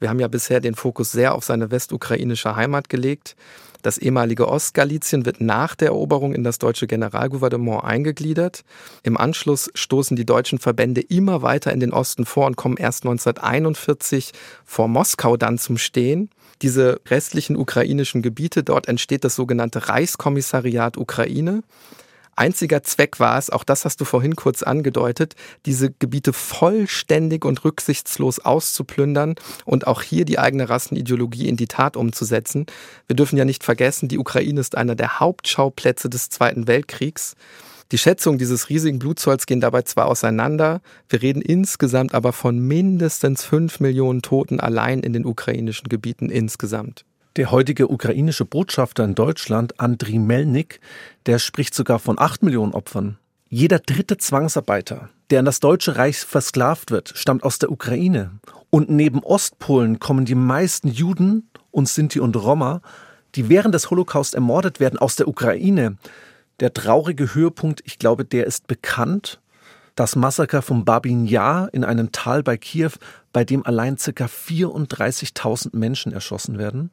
[0.00, 3.36] Wir haben ja bisher den Fokus sehr auf seine westukrainische Heimat gelegt.
[3.82, 8.64] Das ehemalige Ostgalizien wird nach der Eroberung in das deutsche Generalgouvernement eingegliedert.
[9.04, 13.04] Im Anschluss stoßen die deutschen Verbände immer weiter in den Osten vor und kommen erst
[13.04, 14.32] 1941
[14.64, 16.30] vor Moskau dann zum Stehen.
[16.62, 21.62] Diese restlichen ukrainischen Gebiete, dort entsteht das sogenannte Reichskommissariat Ukraine.
[22.36, 27.64] Einziger Zweck war es, auch das hast du vorhin kurz angedeutet, diese Gebiete vollständig und
[27.64, 32.66] rücksichtslos auszuplündern und auch hier die eigene Rassenideologie in die Tat umzusetzen.
[33.06, 37.36] Wir dürfen ja nicht vergessen, die Ukraine ist einer der Hauptschauplätze des Zweiten Weltkriegs.
[37.90, 43.44] Die Schätzungen dieses riesigen Blutzolls gehen dabei zwar auseinander, wir reden insgesamt aber von mindestens
[43.44, 47.06] fünf Millionen Toten allein in den ukrainischen Gebieten insgesamt.
[47.36, 50.80] Der heutige ukrainische Botschafter in Deutschland, Andriy Melnik,
[51.26, 53.18] der spricht sogar von acht Millionen Opfern.
[53.50, 58.30] Jeder dritte Zwangsarbeiter, der in das Deutsche Reich versklavt wird, stammt aus der Ukraine.
[58.70, 62.80] Und neben Ostpolen kommen die meisten Juden und Sinti und Roma,
[63.34, 65.98] die während des Holocaust ermordet werden, aus der Ukraine.
[66.60, 69.42] Der traurige Höhepunkt, ich glaube, der ist bekannt.
[69.94, 72.92] Das Massaker von Babin Yar in einem Tal bei Kiew,
[73.34, 74.24] bei dem allein ca.
[74.24, 76.90] 34.000 Menschen erschossen werden.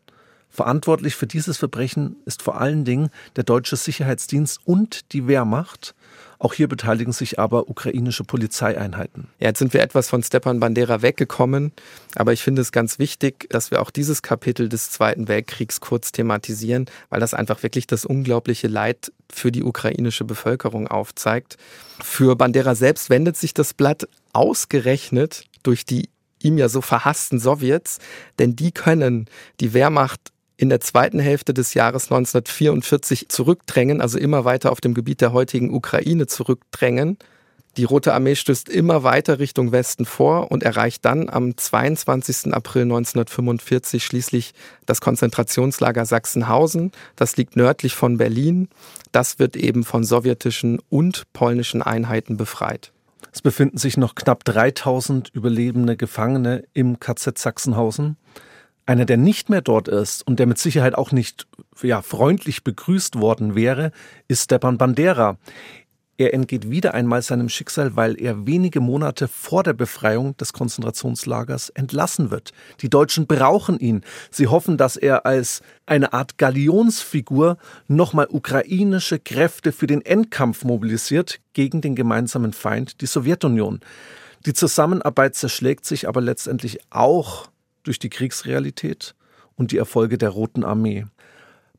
[0.53, 5.95] Verantwortlich für dieses Verbrechen ist vor allen Dingen der deutsche Sicherheitsdienst und die Wehrmacht.
[6.37, 9.29] Auch hier beteiligen sich aber ukrainische Polizeieinheiten.
[9.39, 11.71] Ja, jetzt sind wir etwas von Stepan Bandera weggekommen,
[12.13, 16.11] aber ich finde es ganz wichtig, dass wir auch dieses Kapitel des Zweiten Weltkriegs kurz
[16.11, 21.57] thematisieren, weil das einfach wirklich das unglaubliche Leid für die ukrainische Bevölkerung aufzeigt.
[21.99, 26.09] Für Bandera selbst wendet sich das Blatt ausgerechnet durch die
[26.43, 27.97] ihm ja so verhassten Sowjets,
[28.37, 29.27] denn die können
[29.59, 34.93] die Wehrmacht in der zweiten Hälfte des Jahres 1944 zurückdrängen, also immer weiter auf dem
[34.93, 37.17] Gebiet der heutigen Ukraine zurückdrängen.
[37.75, 42.53] Die Rote Armee stößt immer weiter Richtung Westen vor und erreicht dann am 22.
[42.53, 44.53] April 1945 schließlich
[44.85, 46.91] das Konzentrationslager Sachsenhausen.
[47.15, 48.69] Das liegt nördlich von Berlin.
[49.11, 52.91] Das wird eben von sowjetischen und polnischen Einheiten befreit.
[53.31, 58.17] Es befinden sich noch knapp 3000 überlebende Gefangene im KZ Sachsenhausen.
[58.85, 61.47] Einer, der nicht mehr dort ist und der mit Sicherheit auch nicht
[61.81, 63.91] ja, freundlich begrüßt worden wäre,
[64.27, 65.37] ist Stepan Bandera.
[66.17, 71.69] Er entgeht wieder einmal seinem Schicksal, weil er wenige Monate vor der Befreiung des Konzentrationslagers
[71.69, 72.51] entlassen wird.
[72.81, 74.01] Die Deutschen brauchen ihn.
[74.29, 81.39] Sie hoffen, dass er als eine Art Galionsfigur nochmal ukrainische Kräfte für den Endkampf mobilisiert
[81.53, 83.79] gegen den gemeinsamen Feind, die Sowjetunion.
[84.45, 87.47] Die Zusammenarbeit zerschlägt sich aber letztendlich auch
[87.83, 89.15] durch die Kriegsrealität
[89.55, 91.05] und die Erfolge der Roten Armee.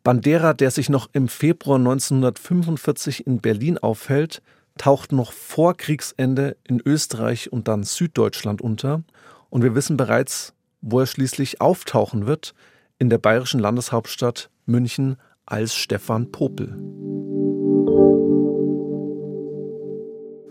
[0.02, 4.42] Bandera, der sich noch im Februar 1945 in Berlin aufhält,
[4.76, 9.02] taucht noch vor Kriegsende in Österreich und dann Süddeutschland unter.
[9.50, 12.54] Und wir wissen bereits, wo er schließlich auftauchen wird,
[12.98, 16.76] in der bayerischen Landeshauptstadt München als Stefan Popel.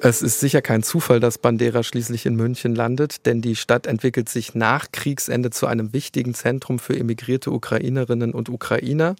[0.06, 4.28] Es ist sicher kein Zufall, dass Bandera schließlich in München landet, denn die Stadt entwickelt
[4.28, 9.16] sich nach Kriegsende zu einem wichtigen Zentrum für emigrierte Ukrainerinnen und Ukrainer.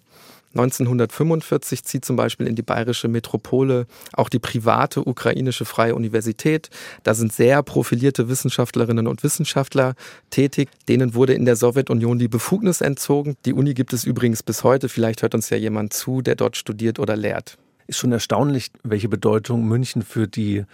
[0.52, 6.68] 1945 zieht zum Beispiel in die bayerische Metropole auch die private ukrainische Freie Universität.
[7.02, 9.94] Da sind sehr profilierte Wissenschaftlerinnen und Wissenschaftler
[10.28, 10.68] tätig.
[10.86, 13.36] Denen wurde in der Sowjetunion die Befugnis entzogen.
[13.46, 14.90] Die Uni gibt es übrigens bis heute.
[14.90, 19.08] Vielleicht hört uns ja jemand zu, der dort studiert oder lehrt ist schon erstaunlich, welche
[19.08, 20.64] Bedeutung München für die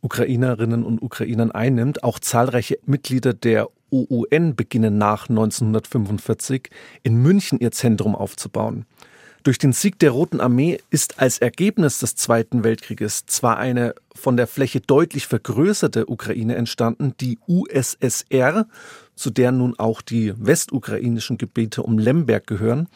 [0.00, 2.02] Ukrainerinnen und Ukrainern einnimmt.
[2.04, 6.68] Auch zahlreiche Mitglieder der OUN beginnen nach 1945
[7.02, 8.86] in München ihr Zentrum aufzubauen.
[9.44, 14.38] Durch den Sieg der Roten Armee ist als Ergebnis des Zweiten Weltkrieges zwar eine von
[14.38, 18.66] der Fläche deutlich vergrößerte Ukraine entstanden, die USSR,
[19.14, 22.88] zu der nun auch die westukrainischen Gebiete um Lemberg gehören.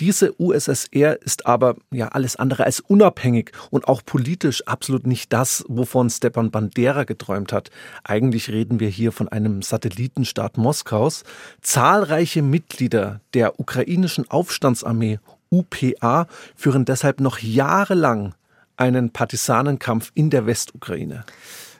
[0.00, 5.64] Diese USSR ist aber ja alles andere als unabhängig und auch politisch absolut nicht das,
[5.68, 7.70] wovon Stepan Bandera geträumt hat.
[8.04, 11.24] Eigentlich reden wir hier von einem Satellitenstaat Moskaus.
[11.62, 15.18] Zahlreiche Mitglieder der ukrainischen Aufstandsarmee
[15.50, 18.34] UPA führen deshalb noch jahrelang
[18.76, 21.24] einen Partisanenkampf in der Westukraine.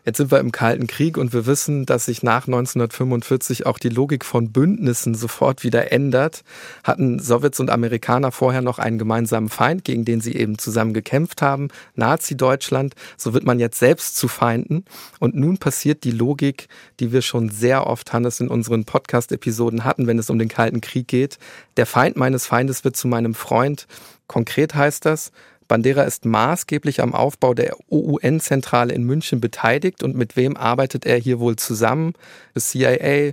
[0.06, 3.88] Jetzt sind wir im Kalten Krieg und wir wissen, dass sich nach 1945 auch die
[3.88, 6.44] Logik von Bündnissen sofort wieder ändert.
[6.84, 11.42] Hatten Sowjets und Amerikaner vorher noch einen gemeinsamen Feind, gegen den sie eben zusammen gekämpft
[11.42, 12.94] haben, Nazi-Deutschland.
[13.16, 14.84] So wird man jetzt selbst zu Feinden.
[15.18, 16.68] Und nun passiert die Logik,
[17.00, 20.80] die wir schon sehr oft, Hannes, in unseren Podcast-Episoden hatten, wenn es um den Kalten
[20.80, 21.40] Krieg geht.
[21.76, 23.88] Der Feind meines Feindes wird zu meinem Freund.
[24.28, 25.32] Konkret heißt das,
[25.68, 31.16] Bandera ist maßgeblich am Aufbau der OUN-Zentrale in München beteiligt und mit wem arbeitet er
[31.16, 32.14] hier wohl zusammen?
[32.54, 33.32] Das CIA,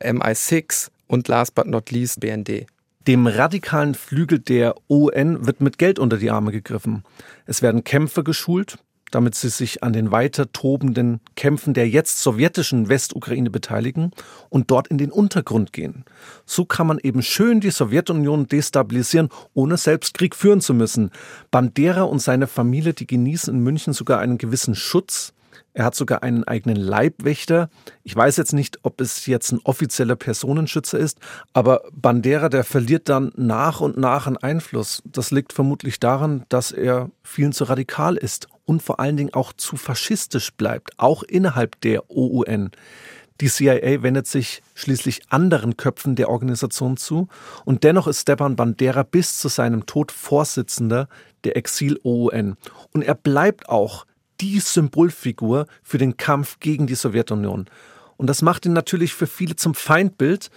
[0.00, 2.66] MI6 und last but not least BND.
[3.06, 7.02] Dem radikalen Flügel der OUN wird mit Geld unter die Arme gegriffen.
[7.46, 8.78] Es werden Kämpfer geschult,
[9.10, 14.12] damit sie sich an den weiter tobenden Kämpfen der jetzt sowjetischen Westukraine beteiligen
[14.48, 16.04] und dort in den Untergrund gehen.
[16.46, 21.10] So kann man eben schön die Sowjetunion destabilisieren, ohne selbst Krieg führen zu müssen.
[21.50, 25.32] Bandera und seine Familie, die genießen in München sogar einen gewissen Schutz.
[25.72, 27.70] Er hat sogar einen eigenen Leibwächter.
[28.02, 31.18] Ich weiß jetzt nicht, ob es jetzt ein offizieller Personenschützer ist,
[31.52, 35.02] aber Bandera, der verliert dann nach und nach an Einfluss.
[35.04, 39.52] Das liegt vermutlich daran, dass er vielen zu radikal ist und vor allen Dingen auch
[39.52, 42.70] zu faschistisch bleibt, auch innerhalb der OUN.
[43.40, 47.28] Die CIA wendet sich schließlich anderen Köpfen der Organisation zu
[47.64, 51.08] und dennoch ist Stepan Bandera bis zu seinem Tod Vorsitzender
[51.44, 52.56] der Exil-OUN.
[52.92, 54.04] Und er bleibt auch
[54.40, 57.66] die Symbolfigur für den Kampf gegen die Sowjetunion.
[58.16, 60.50] Und das macht ihn natürlich für viele zum Feindbild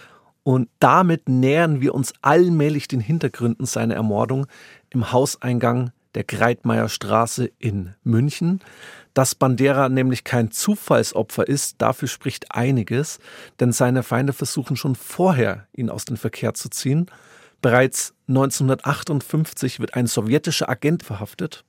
[0.43, 4.47] und damit nähern wir uns allmählich den Hintergründen seiner Ermordung
[4.89, 8.59] im Hauseingang der Greitmeier Straße in München.
[9.13, 13.19] Dass Bandera nämlich kein Zufallsopfer ist, dafür spricht einiges,
[13.59, 17.07] denn seine Feinde versuchen schon vorher, ihn aus dem Verkehr zu ziehen.
[17.61, 21.63] Bereits 1958 wird ein sowjetischer Agent verhaftet.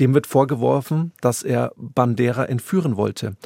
[0.00, 3.36] Dem wird vorgeworfen, dass er Bandera entführen wollte.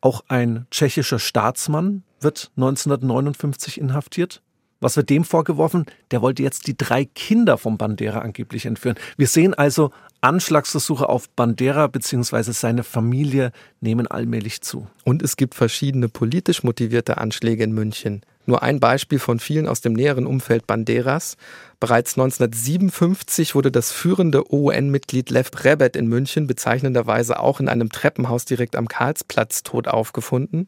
[0.00, 4.42] Auch ein tschechischer Staatsmann wird 1959 inhaftiert.
[4.80, 5.86] Was wird dem vorgeworfen?
[6.10, 8.96] Der wollte jetzt die drei Kinder vom Bandera angeblich entführen.
[9.16, 12.52] Wir sehen also, Anschlagsversuche auf Bandera bzw.
[12.52, 14.86] seine Familie nehmen allmählich zu.
[15.04, 18.22] Und es gibt verschiedene politisch motivierte Anschläge in München.
[18.44, 21.36] Nur ein Beispiel von vielen aus dem näheren Umfeld Banderas.
[21.78, 28.44] Bereits 1957 wurde das führende OUN-Mitglied Lev Rebet in München bezeichnenderweise auch in einem Treppenhaus
[28.44, 30.66] direkt am Karlsplatz tot aufgefunden.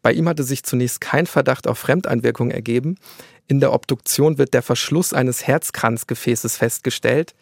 [0.00, 2.96] Bei ihm hatte sich zunächst kein Verdacht auf Fremdeinwirkung ergeben.
[3.48, 7.34] In der Obduktion wird der Verschluss eines Herzkranzgefäßes festgestellt.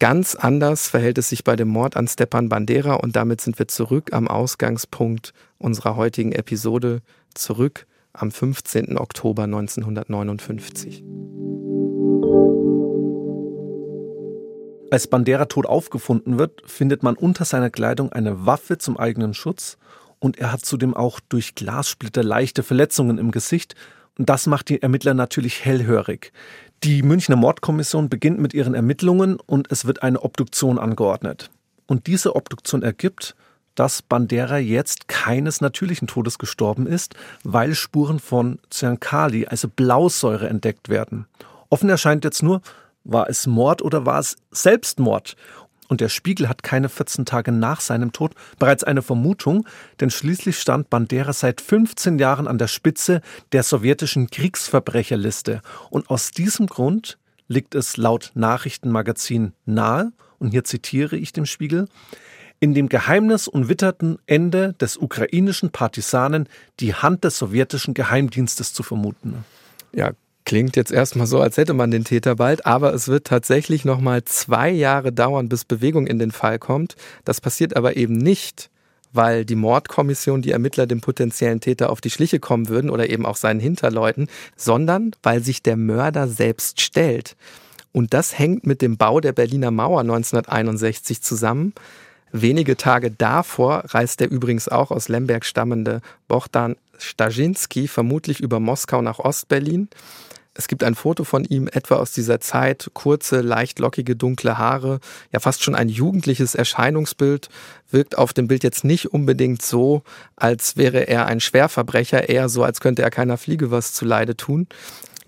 [0.00, 3.68] Ganz anders verhält es sich bei dem Mord an Stepan Bandera und damit sind wir
[3.68, 7.02] zurück am Ausgangspunkt unserer heutigen Episode,
[7.34, 8.98] zurück am 15.
[8.98, 11.04] Oktober 1959.
[14.90, 19.78] Als Bandera tot aufgefunden wird, findet man unter seiner Kleidung eine Waffe zum eigenen Schutz
[20.18, 23.76] und er hat zudem auch durch Glassplitter leichte Verletzungen im Gesicht
[24.18, 26.32] und das macht die Ermittler natürlich hellhörig.
[26.82, 31.50] Die Münchner Mordkommission beginnt mit ihren Ermittlungen und es wird eine Obduktion angeordnet.
[31.86, 33.34] Und diese Obduktion ergibt,
[33.74, 40.88] dass Bandera jetzt keines natürlichen Todes gestorben ist, weil Spuren von Cyankali, also Blausäure, entdeckt
[40.88, 41.26] werden.
[41.68, 42.62] Offen erscheint jetzt nur,
[43.04, 45.36] war es Mord oder war es Selbstmord?
[45.88, 49.66] Und der Spiegel hat keine 14 Tage nach seinem Tod bereits eine Vermutung,
[49.98, 55.62] denn schließlich stand Bandera seit 15 Jahren an der Spitze der sowjetischen Kriegsverbrecherliste.
[55.90, 61.88] Und aus diesem Grund liegt es laut Nachrichtenmagazin nahe, und hier zitiere ich dem Spiegel,
[62.60, 69.44] in dem geheimnisumwitterten Ende des ukrainischen Partisanen die Hand des sowjetischen Geheimdienstes zu vermuten.
[69.92, 70.12] Ja,
[70.46, 74.24] Klingt jetzt erstmal so, als hätte man den Täter bald, aber es wird tatsächlich nochmal
[74.24, 76.96] zwei Jahre dauern, bis Bewegung in den Fall kommt.
[77.24, 78.70] Das passiert aber eben nicht,
[79.12, 83.26] weil die Mordkommission, die Ermittler dem potenziellen Täter auf die Schliche kommen würden oder eben
[83.26, 87.36] auch seinen Hinterleuten, sondern weil sich der Mörder selbst stellt.
[87.92, 91.74] Und das hängt mit dem Bau der Berliner Mauer 1961 zusammen.
[92.32, 99.02] Wenige Tage davor reist der übrigens auch aus Lemberg stammende Bohdan Stajinski vermutlich über Moskau
[99.02, 99.88] nach Ostberlin.
[100.54, 105.00] Es gibt ein Foto von ihm etwa aus dieser Zeit, kurze, leicht lockige, dunkle Haare,
[105.32, 107.48] ja fast schon ein jugendliches Erscheinungsbild,
[107.90, 110.02] wirkt auf dem Bild jetzt nicht unbedingt so,
[110.36, 114.66] als wäre er ein Schwerverbrecher, eher so, als könnte er keiner Fliege was zuleide tun.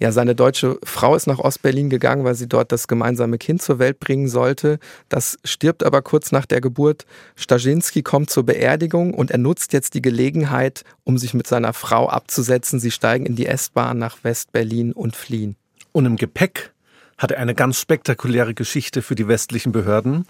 [0.03, 3.79] Ja, seine deutsche Frau ist nach Ostberlin gegangen, weil sie dort das gemeinsame Kind zur
[3.79, 4.81] Welt bringen sollte.
[5.09, 7.07] Das stirbt aber kurz nach der Geburt.
[7.37, 12.09] Stasinski kommt zur Beerdigung und er nutzt jetzt die Gelegenheit, um sich mit seiner Frau
[12.09, 12.81] abzusetzen.
[12.81, 15.55] Sie steigen in die S-Bahn nach Westberlin und fliehen.
[15.93, 16.73] Und im Gepäck
[17.17, 20.27] hat er eine ganz spektakuläre Geschichte für die westlichen Behörden.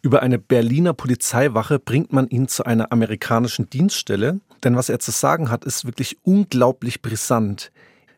[0.00, 4.40] Über eine Berliner Polizeiwache bringt man ihn zu einer amerikanischen Dienststelle.
[4.64, 7.71] Denn was er zu sagen hat, ist wirklich unglaublich brisant.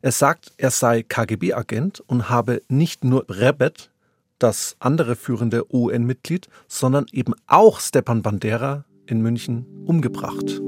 [0.05, 3.91] Er sagt, er sei KGB-Agent und habe nicht nur Rebet,
[4.39, 10.61] das andere führende UN-Mitglied, sondern eben auch Stepan Bandera in München umgebracht.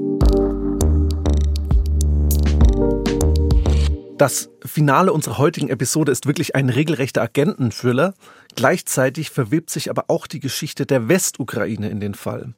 [4.17, 8.15] Das Finale unserer heutigen Episode ist wirklich ein regelrechter Agenten-Thriller.
[8.55, 12.55] Gleichzeitig verwebt sich aber auch die Geschichte der Westukraine in den Fall.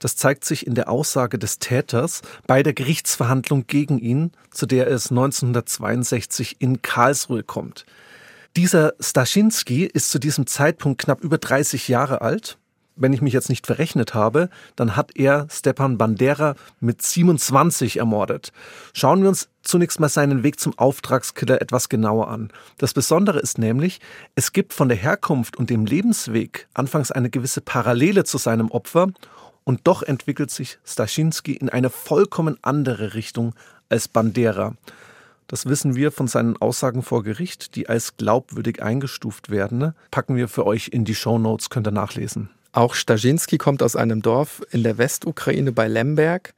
[0.00, 4.88] Das zeigt sich in der Aussage des Täters bei der Gerichtsverhandlung gegen ihn, zu der
[4.88, 7.86] es 1962 in Karlsruhe kommt.
[8.56, 12.56] Dieser Staschinski ist zu diesem Zeitpunkt knapp über 30 Jahre alt.
[12.96, 18.52] Wenn ich mich jetzt nicht verrechnet habe, dann hat er Stepan Bandera mit 27 ermordet.
[18.92, 22.50] Schauen wir uns zunächst mal seinen Weg zum Auftragskiller etwas genauer an.
[22.78, 24.00] Das Besondere ist nämlich,
[24.34, 29.12] es gibt von der Herkunft und dem Lebensweg anfangs eine gewisse Parallele zu seinem Opfer
[29.64, 33.54] und doch entwickelt sich Staschinski in eine vollkommen andere Richtung
[33.88, 34.74] als Bandera.
[35.50, 39.94] Das wissen wir von seinen Aussagen vor Gericht, die als glaubwürdig eingestuft werden.
[40.12, 42.50] Packen wir für euch in die Show Notes, könnt ihr nachlesen.
[42.72, 46.54] Auch Staschinski kommt aus einem Dorf in der Westukraine bei Lemberg.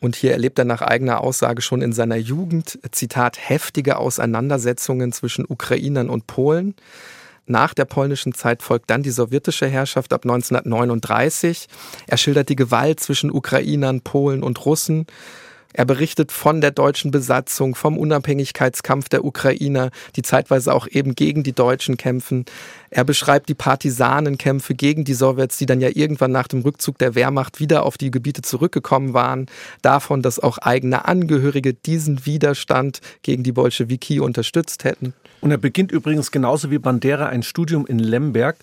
[0.00, 5.46] Und hier erlebt er nach eigener Aussage schon in seiner Jugend, Zitat, heftige Auseinandersetzungen zwischen
[5.48, 6.74] Ukrainern und Polen.
[7.46, 11.66] Nach der polnischen Zeit folgt dann die sowjetische Herrschaft ab 1939.
[12.06, 15.06] Er schildert die Gewalt zwischen Ukrainern, Polen und Russen.
[15.76, 21.42] Er berichtet von der deutschen Besatzung, vom Unabhängigkeitskampf der Ukrainer, die zeitweise auch eben gegen
[21.42, 22.44] die Deutschen kämpfen.
[22.90, 27.16] Er beschreibt die Partisanenkämpfe gegen die Sowjets, die dann ja irgendwann nach dem Rückzug der
[27.16, 29.46] Wehrmacht wieder auf die Gebiete zurückgekommen waren.
[29.82, 35.12] Davon, dass auch eigene Angehörige diesen Widerstand gegen die Bolschewiki unterstützt hätten.
[35.40, 38.56] Und er beginnt übrigens genauso wie Bandera ein Studium in Lemberg.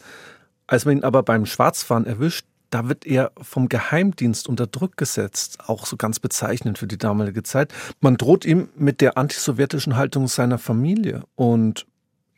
[0.66, 5.60] Als man ihn aber beim Schwarzfahren erwischt, da wird er vom Geheimdienst unter Druck gesetzt,
[5.68, 7.74] auch so ganz bezeichnend für die damalige Zeit.
[8.00, 11.86] Man droht ihm mit der antisowjetischen Haltung seiner Familie und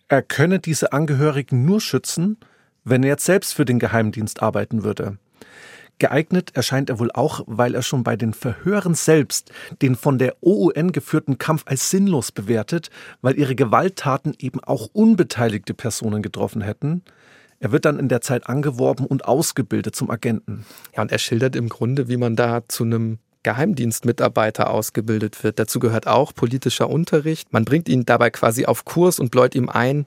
[0.09, 2.37] er könne diese Angehörigen nur schützen,
[2.83, 5.17] wenn er jetzt selbst für den Geheimdienst arbeiten würde.
[5.99, 10.35] Geeignet erscheint er wohl auch, weil er schon bei den Verhören selbst den von der
[10.41, 12.89] OUN geführten Kampf als sinnlos bewertet,
[13.21, 17.03] weil ihre Gewalttaten eben auch unbeteiligte Personen getroffen hätten.
[17.63, 20.65] Er wird dann in der Zeit angeworben und ausgebildet zum Agenten.
[20.97, 25.59] Ja, und er schildert im Grunde, wie man da zu einem Geheimdienstmitarbeiter ausgebildet wird.
[25.59, 27.53] Dazu gehört auch politischer Unterricht.
[27.53, 30.05] Man bringt ihn dabei quasi auf Kurs und bläut ihm ein,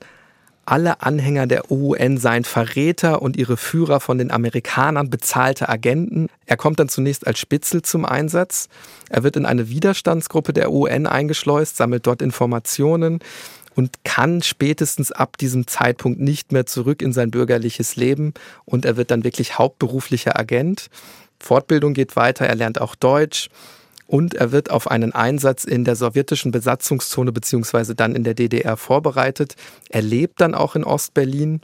[0.67, 6.27] alle Anhänger der OUN seien Verräter und ihre Führer von den Amerikanern bezahlte Agenten.
[6.45, 8.69] Er kommt dann zunächst als Spitzel zum Einsatz.
[9.09, 13.21] Er wird in eine Widerstandsgruppe der OUN eingeschleust, sammelt dort Informationen
[13.77, 18.97] und kann spätestens ab diesem Zeitpunkt nicht mehr zurück in sein bürgerliches Leben und er
[18.97, 20.89] wird dann wirklich hauptberuflicher Agent.
[21.39, 23.51] Fortbildung geht weiter, er lernt auch Deutsch
[24.07, 28.77] und er wird auf einen Einsatz in der sowjetischen Besatzungszone beziehungsweise dann in der DDR
[28.77, 29.55] vorbereitet.
[29.91, 31.61] Er lebt dann auch in Ostberlin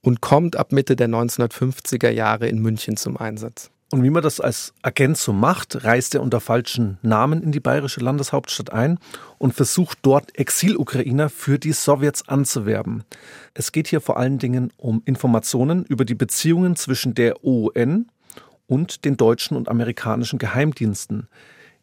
[0.00, 3.70] und kommt ab Mitte der 1950er Jahre in München zum Einsatz.
[3.92, 7.60] Und wie man das als Agent so macht, reist er unter falschen Namen in die
[7.60, 8.98] bayerische Landeshauptstadt ein
[9.36, 13.04] und versucht dort Exilukrainer für die Sowjets anzuwerben.
[13.52, 18.06] Es geht hier vor allen Dingen um Informationen über die Beziehungen zwischen der OUN
[18.66, 21.28] und den deutschen und amerikanischen Geheimdiensten.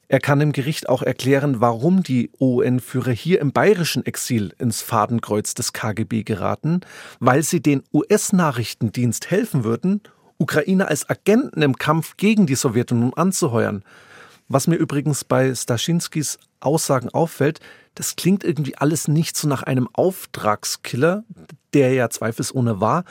[0.08, 5.54] Er kann dem Gericht auch erklären, warum die OUN-Führer hier im bayerischen Exil ins Fadenkreuz
[5.54, 6.82] des KGB geraten,
[7.20, 10.02] weil sie den US-Nachrichtendienst helfen würden
[10.40, 13.84] Ukrainer als Agenten im Kampf gegen die Sowjetunion anzuheuern.
[14.48, 17.60] Was mir übrigens bei Staschinskis Aussagen auffällt,
[17.96, 21.24] das klingt irgendwie alles nicht so nach einem Auftragskiller,
[21.74, 23.04] der ja zweifelsohne war.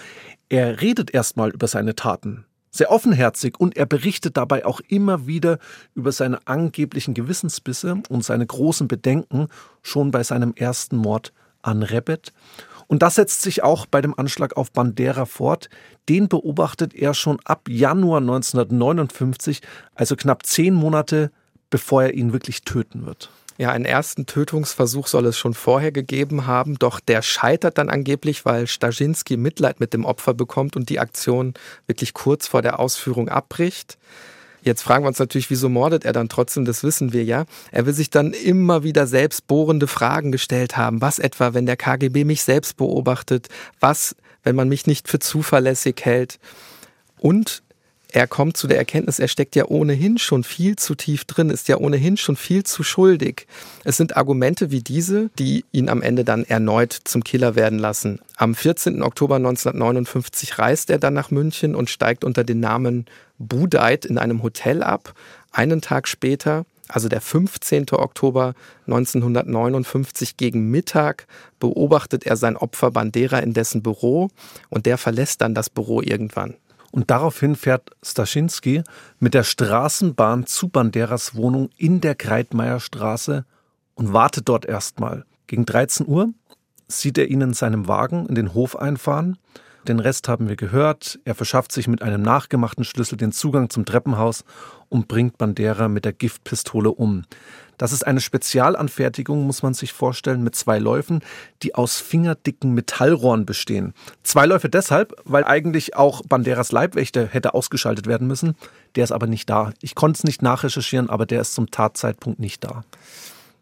[0.49, 2.45] Er redet erstmal über seine Taten.
[2.71, 5.59] Sehr offenherzig und er berichtet dabei auch immer wieder
[5.95, 9.49] über seine angeblichen Gewissensbisse und seine großen Bedenken
[9.83, 12.33] schon bei seinem ersten Mord an Rebet.
[12.89, 15.69] Und das setzt sich auch bei dem Anschlag auf Bandera fort.
[16.09, 19.61] Den beobachtet er schon ab Januar 1959,
[19.95, 21.31] also knapp zehn Monate
[21.71, 23.31] bevor er ihn wirklich töten wird.
[23.59, 28.45] Ja, einen ersten Tötungsversuch soll es schon vorher gegeben haben, doch der scheitert dann angeblich,
[28.45, 31.55] weil Stasinski Mitleid mit dem Opfer bekommt und die Aktion
[31.89, 33.99] wirklich kurz vor der Ausführung abbricht.
[34.63, 36.65] Jetzt fragen wir uns natürlich, wieso mordet er dann trotzdem?
[36.65, 37.45] Das wissen wir ja.
[37.71, 41.01] Er will sich dann immer wieder selbst bohrende Fragen gestellt haben.
[41.01, 43.49] Was etwa, wenn der KGB mich selbst beobachtet?
[43.81, 46.39] Was, wenn man mich nicht für zuverlässig hält?
[47.19, 47.63] Und
[48.11, 51.69] er kommt zu der Erkenntnis, er steckt ja ohnehin schon viel zu tief drin, ist
[51.69, 53.47] ja ohnehin schon viel zu schuldig.
[53.85, 58.21] Es sind Argumente wie diese, die ihn am Ende dann erneut zum Killer werden lassen.
[58.37, 59.03] Am 14.
[59.03, 63.07] Oktober 1959 reist er dann nach München und steigt unter dem Namen
[63.39, 65.15] Budeit in einem Hotel ab.
[65.53, 67.87] Einen Tag später also der 15.
[67.93, 68.55] Oktober
[68.87, 71.27] 1959 gegen Mittag,
[71.61, 74.31] beobachtet er sein Opfer Bandera in dessen Büro
[74.71, 76.55] und der verlässt dann das Büro irgendwann.
[76.91, 78.83] Und daraufhin fährt Staschinski
[79.19, 83.45] mit der Straßenbahn zu Banderas Wohnung in der Kreitmeierstraße
[83.95, 85.25] und wartet dort erstmal.
[85.47, 86.31] Gegen 13 Uhr
[86.87, 89.39] sieht er ihn in seinem Wagen in den Hof einfahren.
[89.87, 91.19] Den Rest haben wir gehört.
[91.25, 94.45] Er verschafft sich mit einem nachgemachten Schlüssel den Zugang zum Treppenhaus
[94.89, 97.25] und bringt Bandera mit der Giftpistole um.
[97.79, 101.21] Das ist eine Spezialanfertigung, muss man sich vorstellen, mit zwei Läufen,
[101.63, 103.95] die aus fingerdicken Metallrohren bestehen.
[104.25, 108.57] Zwei Läufe deshalb, weil eigentlich auch Banderas Leibwächter hätte ausgeschaltet werden müssen.
[108.97, 109.73] Der ist aber nicht da.
[109.81, 112.83] Ich konnte es nicht nachrecherchieren, aber der ist zum Tatzeitpunkt nicht da.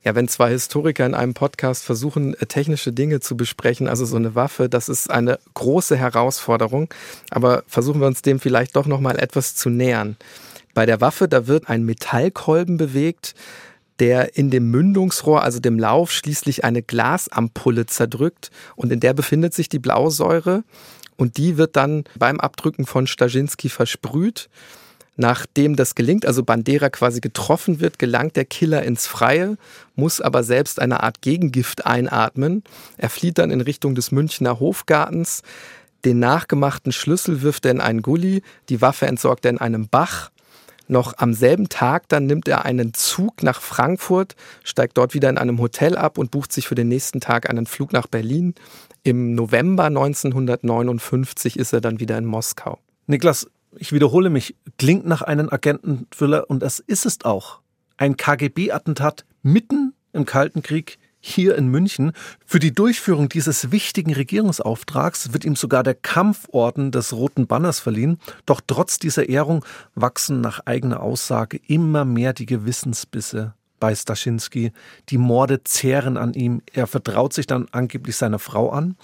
[0.06, 4.14] Ja, wenn zwei Historiker in einem Podcast versuchen, äh, technische Dinge zu besprechen, also so
[4.14, 6.88] eine Waffe, das ist eine große Herausforderung.
[7.30, 10.16] Aber versuchen wir uns dem vielleicht doch noch mal etwas zu nähern.
[10.74, 13.34] Bei der Waffe, da wird ein Metallkolben bewegt,
[13.98, 19.54] der in dem Mündungsrohr, also dem Lauf, schließlich eine Glasampulle zerdrückt und in der befindet
[19.54, 20.62] sich die Blausäure
[21.16, 24.50] und die wird dann beim Abdrücken von Stasinski versprüht.
[25.16, 29.56] Nachdem das gelingt, also Bandera quasi getroffen wird, gelangt der Killer ins Freie,
[29.94, 32.62] muss aber selbst eine Art Gegengift einatmen.
[32.98, 35.42] Er flieht dann in Richtung des Münchner Hofgartens.
[36.04, 40.30] Den nachgemachten Schlüssel wirft er in einen Gully, die Waffe entsorgt er in einem Bach.
[40.88, 45.38] Noch am selben Tag dann nimmt er einen Zug nach Frankfurt, steigt dort wieder in
[45.38, 48.54] einem Hotel ab und bucht sich für den nächsten Tag einen Flug nach Berlin.
[49.02, 52.78] Im November 1959 ist er dann wieder in Moskau.
[53.08, 53.48] Niklas,
[53.78, 57.60] ich wiederhole mich, klingt nach einem Agenten-Thriller und das ist es auch.
[57.96, 62.12] Ein KGB-Attentat mitten im Kalten Krieg hier in München.
[62.44, 68.18] Für die Durchführung dieses wichtigen Regierungsauftrags wird ihm sogar der Kampforden des Roten Banners verliehen.
[68.44, 69.64] Doch trotz dieser Ehrung
[69.94, 74.72] wachsen nach eigener Aussage immer mehr die Gewissensbisse bei Staschinski.
[75.08, 76.62] Die Morde zehren an ihm.
[76.72, 78.96] Er vertraut sich dann angeblich seiner Frau an.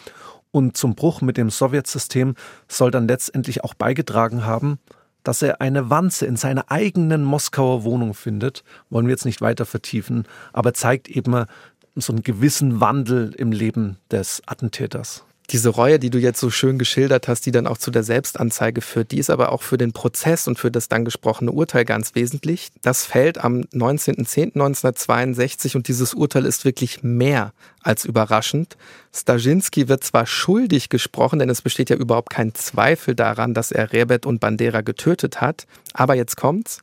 [0.52, 2.34] Und zum Bruch mit dem Sowjetsystem
[2.68, 4.78] soll dann letztendlich auch beigetragen haben,
[5.24, 9.66] dass er eine Wanze in seiner eigenen Moskauer Wohnung findet, wollen wir jetzt nicht weiter
[9.66, 11.46] vertiefen, aber zeigt eben,
[11.94, 15.24] so einen gewissen Wandel im Leben des Attentäters.
[15.50, 18.80] Diese Reue, die du jetzt so schön geschildert hast, die dann auch zu der Selbstanzeige
[18.80, 22.14] führt, die ist aber auch für den Prozess und für das dann gesprochene Urteil ganz
[22.14, 22.70] wesentlich.
[22.80, 28.76] Das fällt am 19.10.1962 und dieses Urteil ist wirklich mehr als überraschend.
[29.12, 33.92] Stajinski wird zwar schuldig gesprochen, denn es besteht ja überhaupt kein Zweifel daran, dass er
[33.92, 36.78] Rebet und Bandera getötet hat, aber jetzt kommt's.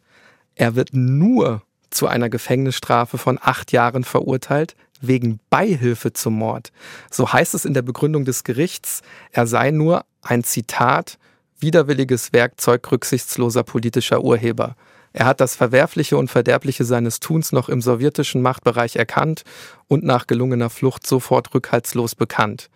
[0.55, 6.72] Er wird nur zu einer Gefängnisstrafe von acht Jahren verurteilt, wegen Beihilfe zum Mord.
[7.10, 11.18] So heißt es in der Begründung des Gerichts, er sei nur ein Zitat,
[11.60, 14.76] widerwilliges Werkzeug rücksichtsloser politischer Urheber.
[15.12, 19.43] Er hat das Verwerfliche und Verderbliche seines Tuns noch im sowjetischen Machtbereich erkannt
[19.88, 22.70] und nach gelungener Flucht sofort rückhaltslos bekannt.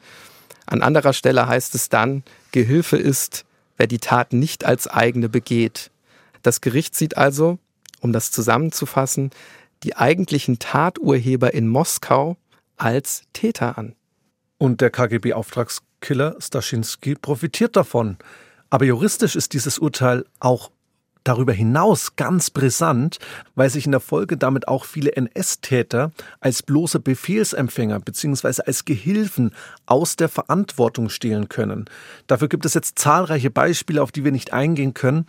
[0.66, 3.46] An anderer Stelle heißt es dann, Gehilfe ist,
[3.78, 5.92] wer die Tat nicht als eigene begeht.
[6.42, 7.60] Das Gericht sieht also,
[8.02, 9.32] um das zusammenzufassen,
[9.84, 12.38] die eigentlichen Taturheber in Moskau
[12.78, 13.96] als Täter an.
[14.58, 18.18] Und der KGB-Auftragskiller Staschinski profitiert davon.
[18.70, 20.72] Aber juristisch ist dieses Urteil auch
[21.24, 23.20] darüber hinaus ganz brisant,
[23.56, 28.64] weil sich in der Folge damit auch viele NS-Täter als bloße Befehlsempfänger bzw.
[28.66, 29.54] als Gehilfen
[29.86, 31.86] aus der Verantwortung stehlen können.
[32.28, 35.26] Dafür gibt es jetzt zahlreiche Beispiele, auf die wir nicht eingehen können.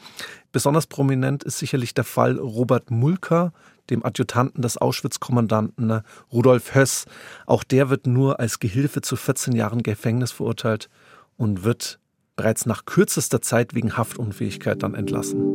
[0.52, 3.52] Besonders prominent ist sicherlich der Fall Robert Mulker,
[3.90, 7.06] dem Adjutanten des Auschwitz-Kommandanten ne, Rudolf Höss.
[7.46, 10.88] Auch der wird nur als Gehilfe zu 14 Jahren Gefängnis verurteilt
[11.36, 11.98] und wird
[12.36, 15.54] bereits nach kürzester Zeit wegen Haftunfähigkeit dann entlassen.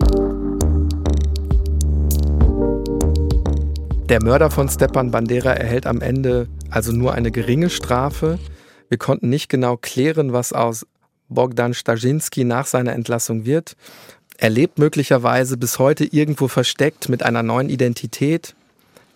[4.09, 8.39] Der Mörder von Stepan Bandera erhält am Ende also nur eine geringe Strafe.
[8.88, 10.88] Wir konnten nicht genau klären, was aus
[11.27, 13.75] Bogdan Stajinski nach seiner Entlassung wird.
[14.41, 18.55] Er lebt möglicherweise bis heute irgendwo versteckt mit einer neuen Identität.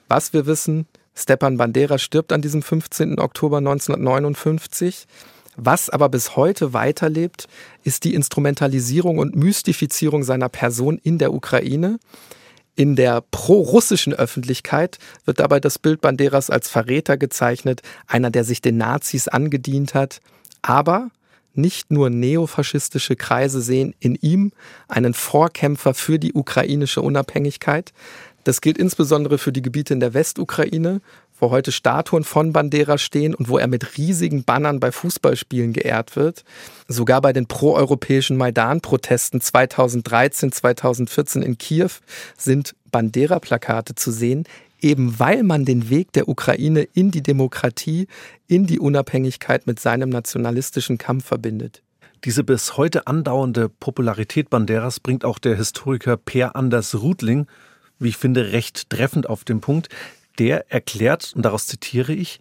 [0.10, 3.20] Was wir wissen, Stepan Bandera stirbt an diesem 15.
[3.20, 5.08] Oktober 1959.
[5.56, 7.48] Was aber bis heute weiterlebt,
[7.86, 12.00] ist die Instrumentalisierung und Mystifizierung seiner Person in der Ukraine.
[12.76, 18.60] In der pro-russischen Öffentlichkeit wird dabei das Bild Banderas als Verräter gezeichnet, einer, der sich
[18.60, 20.20] den Nazis angedient hat.
[20.64, 21.12] Aber
[21.54, 24.52] nicht nur neofaschistische Kreise sehen in ihm
[24.88, 27.94] einen Vorkämpfer für die ukrainische Unabhängigkeit.
[28.44, 31.02] Das gilt insbesondere für die Gebiete in der Westukraine,
[31.40, 36.16] wo heute Statuen von Bandera stehen und wo er mit riesigen Bannern bei Fußballspielen geehrt
[36.16, 36.44] wird.
[36.88, 41.90] Sogar bei den proeuropäischen Maidan-Protesten 2013, 2014 in Kiew
[42.38, 44.46] sind Bandera-Plakate zu sehen,
[44.84, 48.08] eben weil man den Weg der Ukraine in die Demokratie,
[48.48, 51.82] in die Unabhängigkeit mit seinem nationalistischen Kampf verbindet.
[52.26, 57.48] Diese bis heute andauernde Popularität Banderas bringt auch der Historiker Per Anders Rudling,
[58.00, 59.90] wie ich finde, recht treffend auf den Punkt.
[60.40, 62.40] Der erklärt, und daraus zitiere ich,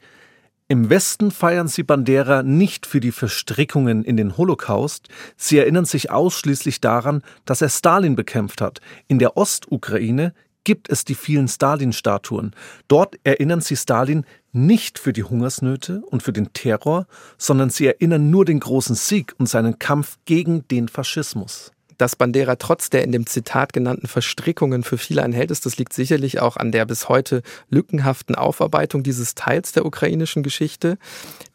[0.69, 6.11] im Westen feiern sie Bandera nicht für die Verstrickungen in den Holocaust, sie erinnern sich
[6.11, 8.81] ausschließlich daran, dass er Stalin bekämpft hat.
[9.07, 10.33] In der Ostukraine
[10.65, 12.55] gibt es die vielen Stalin-Statuen.
[12.89, 17.07] Dort erinnern sie Stalin nicht für die Hungersnöte und für den Terror,
[17.39, 21.73] sondern sie erinnern nur den großen Sieg und seinen Kampf gegen den Faschismus.
[21.99, 25.77] Dass Bandera trotz der in dem Zitat genannten Verstrickungen für viele ein Held ist, das
[25.77, 30.99] liegt sicherlich auch an der bis heute lückenhaften Aufarbeitung dieses Teils der ukrainischen Geschichte,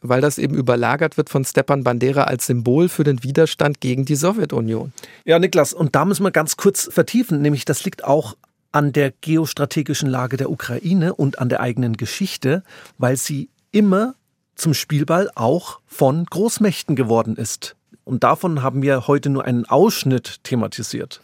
[0.01, 4.15] weil das eben überlagert wird von Stepan Bandera als Symbol für den Widerstand gegen die
[4.15, 4.93] Sowjetunion.
[5.25, 8.35] Ja, Niklas, und da müssen wir ganz kurz vertiefen, nämlich das liegt auch
[8.77, 12.61] an der geostrategischen Lage der Ukraine und an der eigenen Geschichte,
[12.99, 14.13] weil sie immer
[14.53, 17.76] zum Spielball auch von Großmächten geworden ist.
[18.07, 21.19] Und davon haben wir heute nur einen Ausschnitt thematisiert.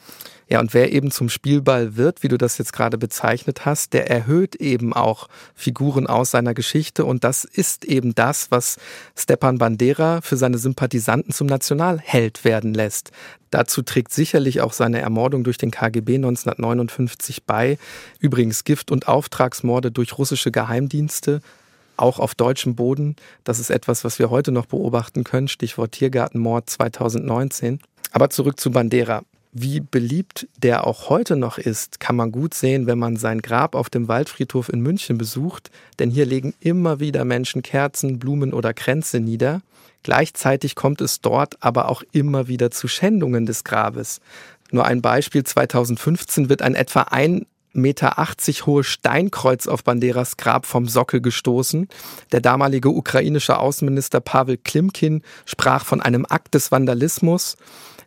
[0.50, 4.12] Ja, und wer eben zum Spielball wird, wie du das jetzt gerade bezeichnet hast, der
[4.12, 7.06] erhöht eben auch Figuren aus seiner Geschichte.
[7.06, 8.78] Und das ist eben das, was
[9.18, 13.12] Stepan Bandera für seine Sympathisanten zum Nationalheld werden lässt.
[13.50, 17.78] Dazu trägt sicherlich auch seine Ermordung durch den KGB 1959 bei.
[18.20, 21.40] Übrigens Gift- und Auftragsmorde durch russische Geheimdienste,
[21.98, 23.16] auch auf deutschem Boden.
[23.44, 25.48] Das ist etwas, was wir heute noch beobachten können.
[25.48, 27.80] Stichwort Tiergartenmord 2019.
[28.12, 29.24] Aber zurück zu Bandera.
[29.56, 33.76] Wie beliebt der auch heute noch ist, kann man gut sehen, wenn man sein Grab
[33.76, 35.70] auf dem Waldfriedhof in München besucht,
[36.00, 39.62] denn hier legen immer wieder Menschen Kerzen, Blumen oder Kränze nieder.
[40.02, 44.22] Gleichzeitig kommt es dort aber auch immer wieder zu Schändungen des Grabes.
[44.72, 50.66] Nur ein Beispiel, 2015 wird ein etwa ein Meter 80 hohe Steinkreuz auf Banderas Grab
[50.66, 51.88] vom Sockel gestoßen.
[52.32, 57.58] Der damalige ukrainische Außenminister Pavel Klimkin sprach von einem Akt des Vandalismus.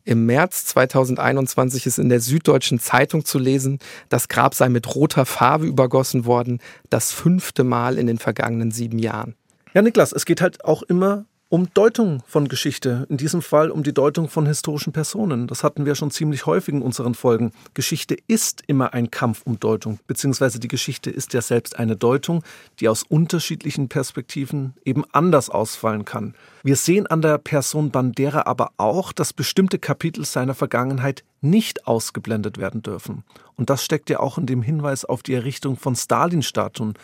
[0.05, 5.27] Im März 2021 ist in der Süddeutschen Zeitung zu lesen, das Grab sei mit roter
[5.27, 6.61] Farbe übergossen worden,
[6.91, 9.35] das fünfte Mal in den vergangenen sieben Jahren.
[9.75, 13.84] Ja, Niklas, es geht halt auch immer um Deutung von Geschichte, in diesem Fall um
[13.84, 15.47] die Deutung von historischen Personen.
[15.47, 17.53] Das hatten wir schon ziemlich häufig in unseren Folgen.
[17.72, 22.42] Geschichte ist immer ein Kampf um Deutung, beziehungsweise die Geschichte ist ja selbst eine Deutung,
[22.80, 26.34] die aus unterschiedlichen Perspektiven eben anders ausfallen kann.
[26.64, 32.59] Wir sehen an der Person Bandera aber auch, dass bestimmte Kapitel seiner Vergangenheit nicht ausgeblendet
[32.59, 33.22] werden dürfen.
[33.55, 36.94] Und das steckt ja auch in dem Hinweis auf die Errichtung von Stalin-Statuen.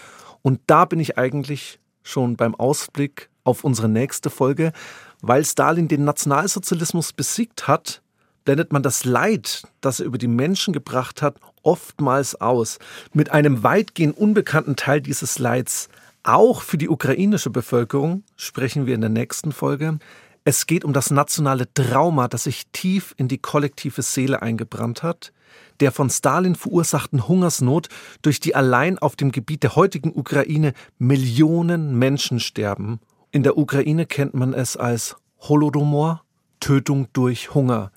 [0.42, 4.72] Und da bin ich eigentlich schon beim Ausblick auf unsere nächste Folge.
[5.20, 8.02] Weil Stalin den Nationalsozialismus besiegt hat,
[8.44, 12.78] blendet man das Leid, das er über die Menschen gebracht hat, oftmals aus.
[13.12, 15.88] Mit einem weitgehend unbekannten Teil dieses Leids,
[16.24, 19.98] auch für die ukrainische Bevölkerung, sprechen wir in der nächsten Folge.
[20.44, 25.32] Es geht um das nationale Trauma, das sich tief in die kollektive Seele eingebrannt hat,
[25.78, 27.88] der von Stalin verursachten Hungersnot,
[28.22, 33.00] durch die allein auf dem Gebiet der heutigen Ukraine Millionen Menschen sterben
[33.32, 36.22] in der Ukraine kennt man es als Holodomor,
[36.60, 37.90] Tötung durch Hunger.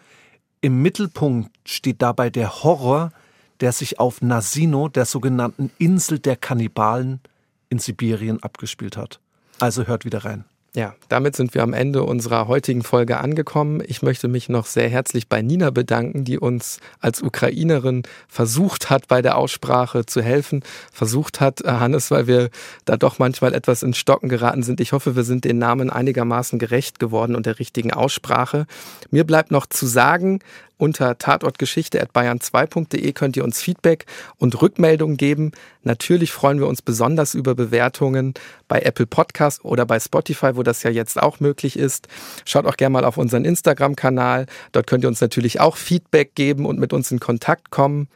[0.61, 3.11] Im Mittelpunkt steht dabei der Horror,
[3.59, 7.19] der sich auf Nasino, der sogenannten Insel der Kannibalen
[7.69, 9.19] in Sibirien abgespielt hat.
[9.59, 10.45] Also hört wieder rein.
[10.76, 13.82] Ja, damit sind wir am Ende unserer heutigen Folge angekommen.
[13.88, 19.07] Ich möchte mich noch sehr herzlich bei Nina bedanken, die uns als Ukrainerin versucht hat,
[19.07, 20.63] bei der Aussprache zu helfen.
[20.91, 22.49] Versucht hat, äh, Hannes, weil wir
[22.84, 24.82] da doch manchmal etwas ins Stocken geraten sind.
[24.82, 28.67] Ich hoffe, wir sind den Namen einigermaßen gerecht geworden und der richtigen Aussprache.
[29.11, 30.41] Mir bleibt noch zu sagen,
[30.78, 34.05] unter tatortgeschichte.bayern2.de könnt ihr uns Feedback
[34.38, 35.51] und Rückmeldungen geben.
[35.84, 38.34] Natürlich freuen wir uns besonders über Bewertungen
[38.67, 42.07] bei Apple Podcast oder bei Spotify, wo das ja jetzt auch möglich ist.
[42.45, 44.45] Schaut auch gerne mal auf unseren Instagram-Kanal.
[44.71, 48.07] Dort könnt ihr uns natürlich auch Feedback geben und mit uns in Kontakt kommen.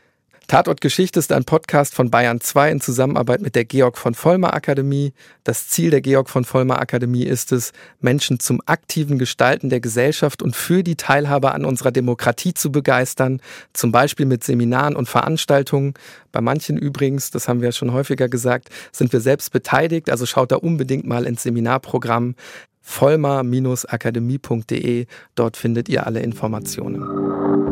[0.49, 4.55] Tatort Geschichte ist ein Podcast von Bayern 2 in Zusammenarbeit mit der Georg von Vollmer
[4.55, 5.13] Akademie.
[5.43, 10.41] Das Ziel der Georg von Vollmer Akademie ist es, Menschen zum aktiven Gestalten der Gesellschaft
[10.41, 13.43] und für die Teilhabe an unserer Demokratie zu begeistern,
[13.73, 15.93] zum Beispiel mit Seminaren und Veranstaltungen.
[16.31, 20.51] Bei manchen übrigens, das haben wir schon häufiger gesagt, sind wir selbst beteiligt, also schaut
[20.51, 22.33] da unbedingt mal ins Seminarprogramm
[22.81, 25.05] vollmer-akademie.de.
[25.35, 27.68] Dort findet ihr alle Informationen.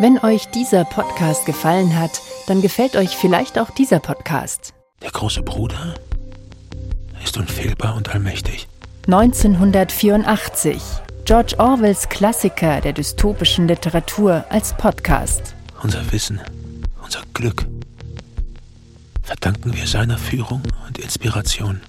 [0.00, 4.74] Wenn euch dieser Podcast gefallen hat, dann gefällt euch vielleicht auch dieser Podcast.
[5.00, 5.94] Der große Bruder
[7.22, 8.66] ist unfehlbar und allmächtig.
[9.06, 10.82] 1984.
[11.24, 15.54] George Orwells Klassiker der dystopischen Literatur als Podcast.
[15.80, 16.40] Unser Wissen,
[17.02, 17.64] unser Glück
[19.22, 21.80] verdanken wir seiner Führung und Inspiration.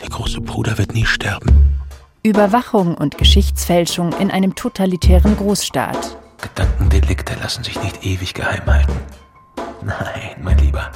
[0.00, 1.80] Der große Bruder wird nie sterben.
[2.22, 6.16] Überwachung und Geschichtsfälschung in einem totalitären Großstaat.
[6.40, 8.98] Gedankendelikte lassen sich nicht ewig geheim halten.
[9.82, 10.90] Nein, mein Lieber.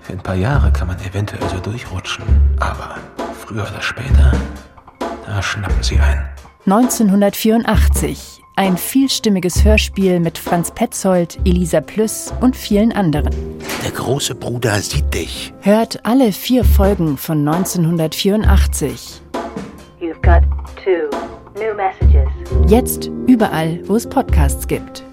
[0.00, 2.24] Für ein paar Jahre kann man eventuell so durchrutschen,
[2.58, 2.96] aber
[3.38, 4.32] früher oder später,
[5.26, 6.28] da schnappen sie ein.
[6.66, 8.42] 1984.
[8.56, 13.30] Ein vielstimmiges Hörspiel mit Franz Petzold, Elisa Plüss und vielen anderen.
[13.82, 15.54] Der große Bruder sieht dich.
[15.62, 19.22] Hört alle vier Folgen von 1984.
[20.00, 20.42] You've got
[20.84, 21.08] two.
[22.66, 25.04] Jetzt überall, wo es Podcasts gibt.